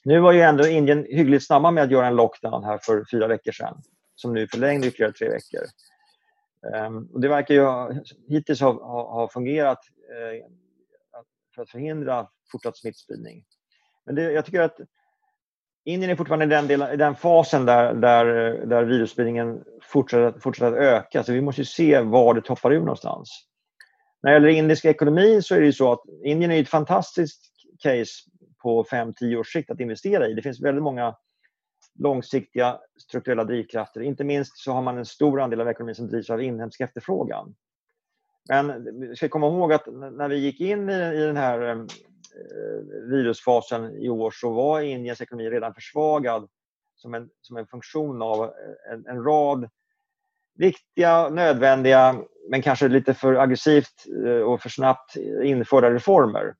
Nu 0.05 0.21
var 0.21 0.33
ju 0.33 0.41
ändå 0.41 0.67
Indien 0.67 1.07
hyggligt 1.09 1.47
snabba 1.47 1.71
med 1.71 1.85
att 1.85 1.91
göra 1.91 2.07
en 2.07 2.17
lockdown 2.17 2.65
här 2.65 2.79
för 2.83 3.05
fyra 3.11 3.27
veckor 3.27 3.53
sedan 3.53 3.83
som 4.15 4.35
nu 4.35 4.49
förlängde 4.49 4.87
ytterligare 4.87 5.13
tre 5.13 5.29
veckor. 5.29 5.61
Um, 6.87 7.11
och 7.13 7.21
det 7.21 7.29
verkar 7.29 7.55
ju 7.55 8.01
hittills 8.29 8.61
ha, 8.61 8.73
ha, 8.73 9.13
ha 9.13 9.29
fungerat 9.29 9.79
eh, 10.11 10.47
för 11.55 11.63
att 11.63 11.71
förhindra 11.71 12.29
fortsatt 12.53 12.77
smittspridning. 12.77 13.45
Men 14.07 14.15
det, 14.15 14.23
jag 14.23 14.45
tycker 14.45 14.61
att 14.61 14.81
Indien 15.87 16.11
är 16.11 16.17
fortfarande 16.17 16.45
i 16.45 16.49
den, 16.49 16.67
delen, 16.67 16.93
i 16.93 16.97
den 16.97 17.15
fasen 17.15 17.67
där, 17.67 17.95
där, 17.95 18.27
där 18.67 18.85
virusspridningen 18.85 19.65
fortsätter, 19.83 20.41
fortsätter 20.41 20.73
att 20.73 20.79
öka. 20.79 21.23
Så 21.23 21.33
vi 21.33 21.41
måste 21.41 21.65
se 21.65 22.01
var 22.01 22.35
det 22.35 22.41
toppar 22.41 22.73
ur 22.73 22.81
någonstans. 22.81 23.47
När 24.23 24.31
det 24.31 24.35
gäller 24.37 24.49
indisk 24.49 24.85
ekonomi 24.85 25.43
så 25.43 25.55
är 25.55 25.61
det 25.61 25.67
ju 25.67 25.73
så 25.73 25.93
att 25.93 26.03
Indien 26.25 26.51
är 26.51 26.61
ett 26.61 26.69
fantastiskt 26.69 27.43
case 27.83 28.13
på 28.63 28.85
5-10 28.85 29.37
års 29.37 29.53
sikt 29.53 29.71
att 29.71 29.81
investera 29.81 30.29
i. 30.29 30.35
Det 30.35 30.43
finns 30.43 30.61
väldigt 30.61 30.83
många 30.83 31.17
långsiktiga 31.99 32.79
strukturella 32.97 33.45
drivkrafter. 33.45 34.01
Inte 34.01 34.25
minst 34.25 34.59
så 34.59 34.73
har 34.73 34.83
man 34.83 34.99
en 34.99 35.07
stor 35.07 35.41
andel 35.41 35.61
av 35.61 35.69
ekonomin 35.69 35.95
som 35.95 36.09
drivs 36.09 36.31
av 36.31 36.43
inhemsk 36.43 36.81
efterfrågan. 36.81 37.55
Men 38.49 38.85
vi 39.01 39.17
ska 39.17 39.29
komma 39.29 39.47
ihåg 39.47 39.73
att 39.73 39.87
när 39.87 40.29
vi 40.29 40.37
gick 40.37 40.61
in 40.61 40.91
i, 40.91 41.27
den 41.27 41.37
här 41.37 41.87
Eh, 42.37 43.09
virusfasen 43.11 43.97
i 43.97 44.09
år 44.09 44.31
så 44.31 44.51
var 44.51 44.81
Indiens 44.81 45.21
ekonomi 45.21 45.51
redan 45.51 45.75
försvagad 45.75 46.49
som 46.97 47.15
en, 47.15 47.29
som 47.41 47.57
en 47.57 47.67
funktion 47.67 48.23
av 48.23 48.45
eh, 48.45 48.93
en, 48.93 49.07
en 49.07 49.25
rad 49.25 49.69
viktiga, 50.55 51.29
nödvändiga 51.29 52.17
men 52.51 52.63
kanske 52.63 52.89
lite 52.89 53.15
för 53.15 53.35
aggressivt 53.35 54.07
eh, 54.25 54.41
och 54.41 54.61
för 54.61 54.69
snabbt 54.69 55.17
införda 55.43 55.91
reformer 55.91 56.55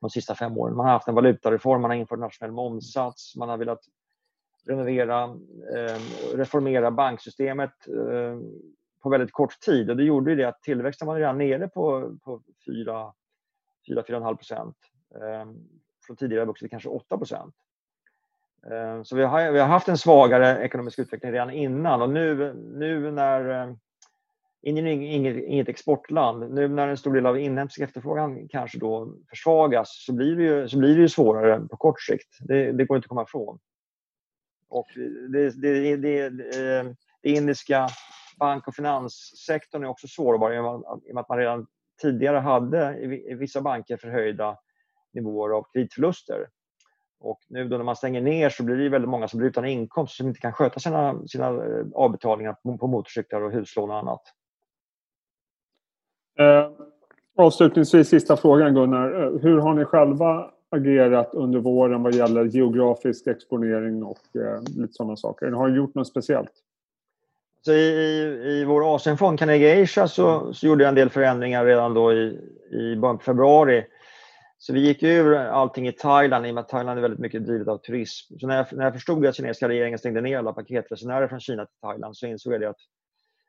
de 0.00 0.10
sista 0.10 0.34
fem 0.34 0.58
åren. 0.58 0.76
Man 0.76 0.86
har 0.86 0.92
haft 0.92 1.08
en 1.08 1.14
valutareform, 1.14 1.82
man 1.82 1.90
har 1.90 1.96
infört 1.96 2.18
nationell 2.18 2.52
momssats, 2.52 3.36
man 3.36 3.48
har 3.48 3.56
velat 3.56 3.80
renovera, 4.66 5.36
reformera 6.34 6.90
banksystemet 6.90 7.70
på 9.02 9.08
väldigt 9.08 9.32
kort 9.32 9.60
tid 9.60 9.90
och 9.90 9.96
det 9.96 10.04
gjorde 10.04 10.30
ju 10.30 10.36
det 10.36 10.48
att 10.48 10.62
tillväxten 10.62 11.08
var 11.08 11.16
redan 11.16 11.38
nere 11.38 11.68
på, 11.68 12.16
på 12.24 12.42
4-4,5 13.88 14.36
procent. 14.36 14.76
Ehm, 15.14 15.56
från 16.06 16.16
tidigare 16.16 16.44
vuxit 16.44 16.70
kanske 16.70 16.88
8 16.88 17.18
procent. 17.18 17.54
Ehm, 18.72 19.04
så 19.04 19.16
vi 19.16 19.22
har, 19.22 19.52
vi 19.52 19.58
har 19.58 19.66
haft 19.66 19.88
en 19.88 19.98
svagare 19.98 20.64
ekonomisk 20.64 20.98
utveckling 20.98 21.32
redan 21.32 21.50
innan 21.50 22.02
och 22.02 22.10
nu, 22.10 22.54
nu 22.54 23.10
när 23.10 23.48
ehm, 23.48 23.78
Indien 24.62 24.86
är 24.86 24.92
inget, 24.92 25.36
inget 25.36 25.68
exportland. 25.68 26.54
Nu 26.54 26.68
när 26.68 26.88
en 26.88 26.96
stor 26.96 27.14
del 27.14 27.26
av 27.26 27.38
inhemsk 27.38 27.80
efterfrågan 27.80 28.48
kanske 28.48 28.78
då 28.78 29.14
försvagas 29.30 30.04
så 30.04 30.12
blir 30.12 30.36
det 30.36 30.42
ju, 30.42 30.68
så 30.68 30.78
blir 30.78 30.94
det 30.94 31.00
ju 31.00 31.08
svårare 31.08 31.68
på 31.68 31.76
kort 31.76 32.00
sikt. 32.00 32.36
Det, 32.40 32.72
det 32.72 32.84
går 32.84 32.96
inte 32.96 33.06
att 33.06 33.08
komma 33.08 33.22
ifrån. 33.22 33.58
Och 34.68 34.86
det, 35.28 35.50
det, 35.50 35.96
det, 35.96 36.30
det 36.30 36.94
indiska 37.22 37.88
bank 38.38 38.68
och 38.68 38.74
finanssektorn 38.74 39.84
är 39.84 39.88
också 39.88 40.08
sårbar 40.08 40.52
i 40.52 40.58
och 40.58 40.64
med 41.14 41.20
att 41.20 41.28
man 41.28 41.38
redan 41.38 41.66
tidigare 41.98 42.36
hade 42.36 42.98
i 43.30 43.34
vissa 43.34 43.60
banker 43.60 43.96
förhöjda 43.96 44.58
nivåer 45.12 45.50
av 45.50 45.64
kreditförluster. 45.72 46.48
Och 47.20 47.40
nu 47.48 47.68
då 47.68 47.76
när 47.76 47.84
man 47.84 47.96
stänger 47.96 48.20
ner 48.20 48.48
så 48.48 48.64
blir 48.64 48.76
det 48.76 48.88
väldigt 48.88 49.10
många 49.10 49.28
som 49.28 49.38
blir 49.38 49.48
utan 49.48 49.64
inkomst 49.64 50.16
som 50.16 50.28
inte 50.28 50.40
kan 50.40 50.52
sköta 50.52 50.80
sina, 50.80 51.26
sina 51.26 51.46
eh, 51.46 51.86
avbetalningar 51.94 52.52
på, 52.52 52.78
på 52.78 52.86
motorcyklar 52.86 53.40
och 53.40 53.52
huslån 53.52 53.90
och 53.90 53.96
annat. 53.96 54.22
Eh, 56.38 56.70
avslutningsvis 57.36 58.08
sista 58.08 58.36
frågan 58.36 58.74
Gunnar. 58.74 59.22
Eh, 59.22 59.40
hur 59.40 59.58
har 59.58 59.74
ni 59.74 59.84
själva 59.84 60.50
agerat 60.70 61.34
under 61.34 61.58
våren 61.58 62.02
vad 62.02 62.14
gäller 62.14 62.44
geografisk 62.44 63.26
exponering 63.26 64.02
och 64.02 64.36
eh, 64.36 64.62
lite 64.76 64.92
sådana 64.92 65.16
saker? 65.16 65.50
Har 65.50 65.68
ni 65.68 65.76
gjort 65.76 65.94
något 65.94 66.08
speciellt? 66.08 66.52
Så 67.60 67.72
i, 67.72 67.86
i, 68.44 68.64
vår 68.64 68.94
Asienfond, 68.94 69.38
Carnegie 69.38 69.82
Asia, 69.82 70.08
så, 70.08 70.54
så, 70.54 70.66
gjorde 70.66 70.84
jag 70.84 70.88
en 70.88 70.94
del 70.94 71.10
förändringar 71.10 71.64
redan 71.64 71.94
då 71.94 72.12
i, 72.12 72.40
i 72.70 72.96
början 72.96 73.18
på 73.18 73.24
februari. 73.24 73.84
Så 74.58 74.72
vi 74.72 74.80
gick 74.80 75.02
ur 75.02 75.34
allting 75.34 75.88
i 75.88 75.92
Thailand 75.92 76.46
i 76.46 76.50
och 76.50 76.54
med 76.54 76.62
att 76.62 76.68
Thailand 76.68 76.98
är 76.98 77.02
väldigt 77.02 77.20
mycket 77.20 77.46
drivet 77.46 77.68
av 77.68 77.78
turism. 77.78 78.38
Så 78.38 78.46
när 78.46 78.56
jag, 78.56 78.66
när 78.72 78.84
jag 78.84 78.94
förstod 78.94 79.26
att 79.26 79.36
kinesiska 79.36 79.68
regeringen 79.68 79.98
stängde 79.98 80.20
ner 80.20 80.38
alla 80.38 80.52
paketresenärer 80.52 81.28
från 81.28 81.40
Kina 81.40 81.66
till 81.66 81.80
Thailand 81.80 82.16
så 82.16 82.26
insåg 82.26 82.54
jag 82.54 82.64
att 82.64 82.80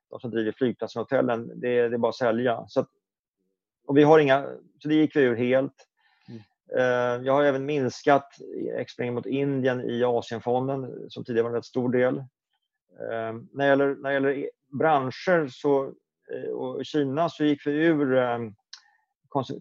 de 0.09 0.19
som 0.19 0.31
driver 0.31 0.51
flygplatsen 0.51 0.99
och 0.99 1.05
hotellen, 1.05 1.47
det, 1.55 1.87
det 1.89 1.95
är 1.95 1.97
bara 1.97 2.09
att 2.09 2.15
sälja. 2.15 2.65
Så 2.67 2.79
att, 2.79 2.87
och 3.87 3.97
vi 3.97 4.03
har 4.03 4.19
inga, 4.19 4.45
så 4.79 4.87
det 4.87 4.95
gick 4.95 5.15
vi 5.15 5.21
ur 5.21 5.35
helt. 5.35 5.87
Mm. 6.27 6.41
Uh, 6.77 7.25
jag 7.25 7.33
har 7.33 7.43
även 7.43 7.65
minskat 7.65 8.27
exponering 8.77 9.15
mot 9.15 9.25
Indien 9.25 9.89
i 9.89 10.03
Asienfonden 10.03 11.09
som 11.09 11.23
tidigare 11.23 11.43
var 11.43 11.49
en 11.49 11.55
rätt 11.55 11.65
stor 11.65 11.91
del. 11.91 12.23
Eh, 12.99 13.33
när, 13.51 13.63
det 13.63 13.65
gäller, 13.65 13.95
när 13.95 14.09
det 14.09 14.13
gäller 14.13 14.49
branscher 14.71 15.47
så, 15.47 15.93
eh, 16.33 16.49
och 16.49 16.85
Kina 16.85 17.29
så 17.29 17.43
gick 17.43 17.67
vi 17.67 17.71
ur 17.71 18.17
eh, 18.17 18.39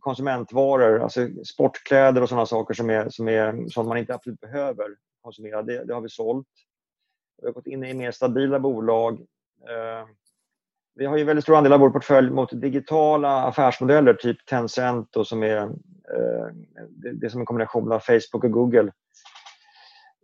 konsumentvaror, 0.00 1.02
alltså 1.02 1.28
sportkläder 1.44 2.22
och 2.22 2.28
sådana 2.28 2.46
saker 2.46 2.74
som, 2.74 2.90
är, 2.90 3.08
som, 3.08 3.28
är, 3.28 3.68
som 3.68 3.88
man 3.88 3.98
inte 3.98 4.14
absolut 4.14 4.40
behöver 4.40 4.96
konsumera. 5.22 5.62
Det, 5.62 5.84
det 5.84 5.94
har 5.94 6.00
vi 6.00 6.08
sålt. 6.08 6.46
Vi 7.40 7.46
har 7.46 7.52
gått 7.52 7.66
in 7.66 7.84
i 7.84 7.94
mer 7.94 8.10
stabila 8.10 8.60
bolag 8.60 9.26
vi 10.98 11.06
har 11.06 11.16
ju 11.16 11.24
väldigt 11.24 11.44
stor 11.44 11.56
andel 11.56 11.72
av 11.72 11.80
vår 11.80 11.90
portfölj 11.90 12.30
mot 12.30 12.60
digitala 12.60 13.42
affärsmodeller, 13.42 14.14
typ 14.14 14.46
Tencent 14.46 15.16
och 15.16 15.26
som 15.26 15.42
är 15.42 15.70
det, 16.88 17.12
det 17.12 17.26
är 17.26 17.30
som 17.30 17.40
en 17.40 17.46
kombination 17.46 17.92
av 17.92 18.00
Facebook 18.00 18.44
och 18.44 18.50
Google. 18.50 18.92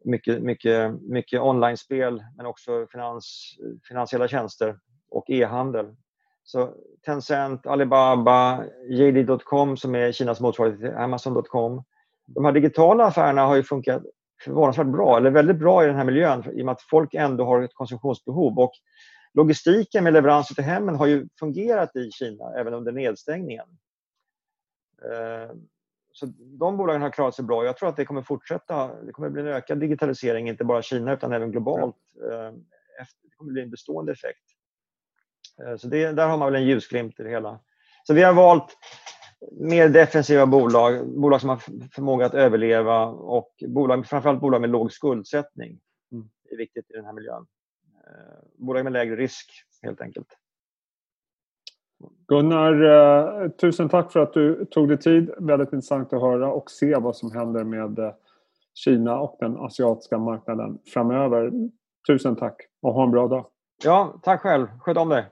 Mycket, 0.05 0.43
mycket, 0.43 1.03
mycket 1.03 1.41
online-spel 1.41 2.25
men 2.37 2.47
också 2.47 2.87
finans, 2.93 3.57
finansiella 3.89 4.29
tjänster 4.29 4.79
och 5.11 5.31
e-handel. 5.31 5.97
Så 6.45 6.75
Tencent, 7.07 7.67
Alibaba, 7.67 8.65
JD.com 8.91 9.77
som 9.77 9.95
är 9.95 10.13
Kinas 10.13 10.41
motsvarighet 10.41 10.81
till 10.81 10.95
Amazon.com. 10.95 11.85
De 12.27 12.45
här 12.45 12.53
digitala 12.53 13.05
affärerna 13.05 13.43
har 13.47 13.57
ju 13.57 13.63
funkat 13.63 14.03
förvånansvärt 14.45 14.87
bra, 14.87 15.17
eller 15.17 15.31
väldigt 15.31 15.59
bra 15.59 15.85
i 15.85 15.87
den 15.87 15.97
här 15.97 16.05
miljön 16.05 16.45
i 16.53 16.63
och 16.63 16.67
med 16.67 16.73
att 16.73 16.83
folk 16.83 17.15
ändå 17.15 17.45
har 17.45 17.63
ett 17.63 17.75
konsumtionsbehov. 17.75 18.59
Och 18.59 18.73
logistiken 19.35 20.05
med 20.05 20.13
leveranser 20.13 20.55
till 20.55 20.65
hemmen 20.65 20.97
har 20.97 21.07
ju 21.07 21.29
fungerat 21.39 21.97
i 21.97 22.11
Kina 22.11 22.55
även 22.59 22.75
under 22.75 22.93
nedstängningen. 22.93 23.67
Eh, 25.03 25.57
Eh, 26.15 26.27
så 26.27 26.27
de 26.59 26.77
bolagen 26.77 27.03
har 27.03 27.11
klarat 27.11 27.35
sig 27.35 27.45
bra. 27.45 27.65
Jag 27.65 27.77
tror 27.77 27.89
att 27.89 27.97
det 27.97 28.05
kommer 28.05 28.23
fortsätta. 28.23 29.03
Det 29.03 29.13
kommer 29.13 29.31
bli 29.31 29.43
en 29.43 29.49
ökad 29.49 29.79
digitalisering, 29.79 30.49
inte 30.49 30.65
bara 30.65 30.79
i 30.79 30.83
Kina 30.83 31.13
utan 31.13 31.33
även 31.33 31.51
globalt. 31.51 31.97
Eh, 32.31 32.53
det 33.23 33.37
kommer 33.37 33.53
bli 33.53 33.63
en 33.63 33.71
bestående 33.71 34.13
effekt. 34.13 34.45
Eh, 35.63 35.77
så 35.77 35.89
det, 35.89 36.13
där 36.13 36.29
har 36.29 36.39
man 36.39 36.53
väl 36.53 36.63
en 36.63 36.69
ljusglimt 36.69 37.21
i 37.21 37.23
det 37.23 37.31
hela. 37.31 37.61
Så 38.07 38.15
vi 38.15 38.23
har 38.23 38.33
valt 38.33 38.77
mer 39.53 39.89
defensiva 39.89 40.47
bolag, 40.47 41.21
bolag 41.21 41.41
som 41.41 41.51
har 41.51 41.57
förmåga 41.93 42.27
att 42.27 42.35
överleva 42.35 43.07
och 43.07 43.53
bolag, 43.69 44.07
framförallt 44.07 44.41
bolag 44.41 44.61
med 44.61 44.71
låg 44.71 44.93
skuldsättning 44.93 45.81
är 46.55 46.57
viktigt 46.57 46.91
i 46.91 46.93
den 46.93 47.05
här 47.05 47.13
miljön. 47.13 47.47
Bolag 48.57 48.85
med 48.85 48.93
lägre 48.93 49.17
risk 49.17 49.51
helt 49.83 50.01
enkelt. 50.01 50.27
Gunnar, 52.29 52.83
eh, 53.43 53.49
tusen 53.49 53.89
tack 53.89 54.13
för 54.13 54.21
att 54.21 54.33
du 54.33 54.65
tog 54.65 54.89
dig 54.89 54.99
tid. 54.99 55.31
Väldigt 55.39 55.73
intressant 55.73 56.13
att 56.13 56.21
höra 56.21 56.53
och 56.53 56.71
se 56.71 56.95
vad 56.97 57.17
som 57.17 57.33
händer 57.33 57.65
med 57.65 57.99
eh, 57.99 58.13
Kina 58.75 59.19
och 59.21 59.37
den 59.41 59.57
asiatiska 59.57 60.19
marknaden 60.19 60.79
framöver. 60.95 61.51
Tusen 62.09 62.37
tack 62.37 62.57
och 62.83 62.95
ha 62.95 63.05
en 63.05 63.11
bra 63.11 63.29
dag. 63.29 63.47
Ja, 63.85 64.15
tack 64.23 64.41
själv. 64.41 64.67
Sköt 64.81 64.97
om 64.97 65.09
dig. 65.09 65.27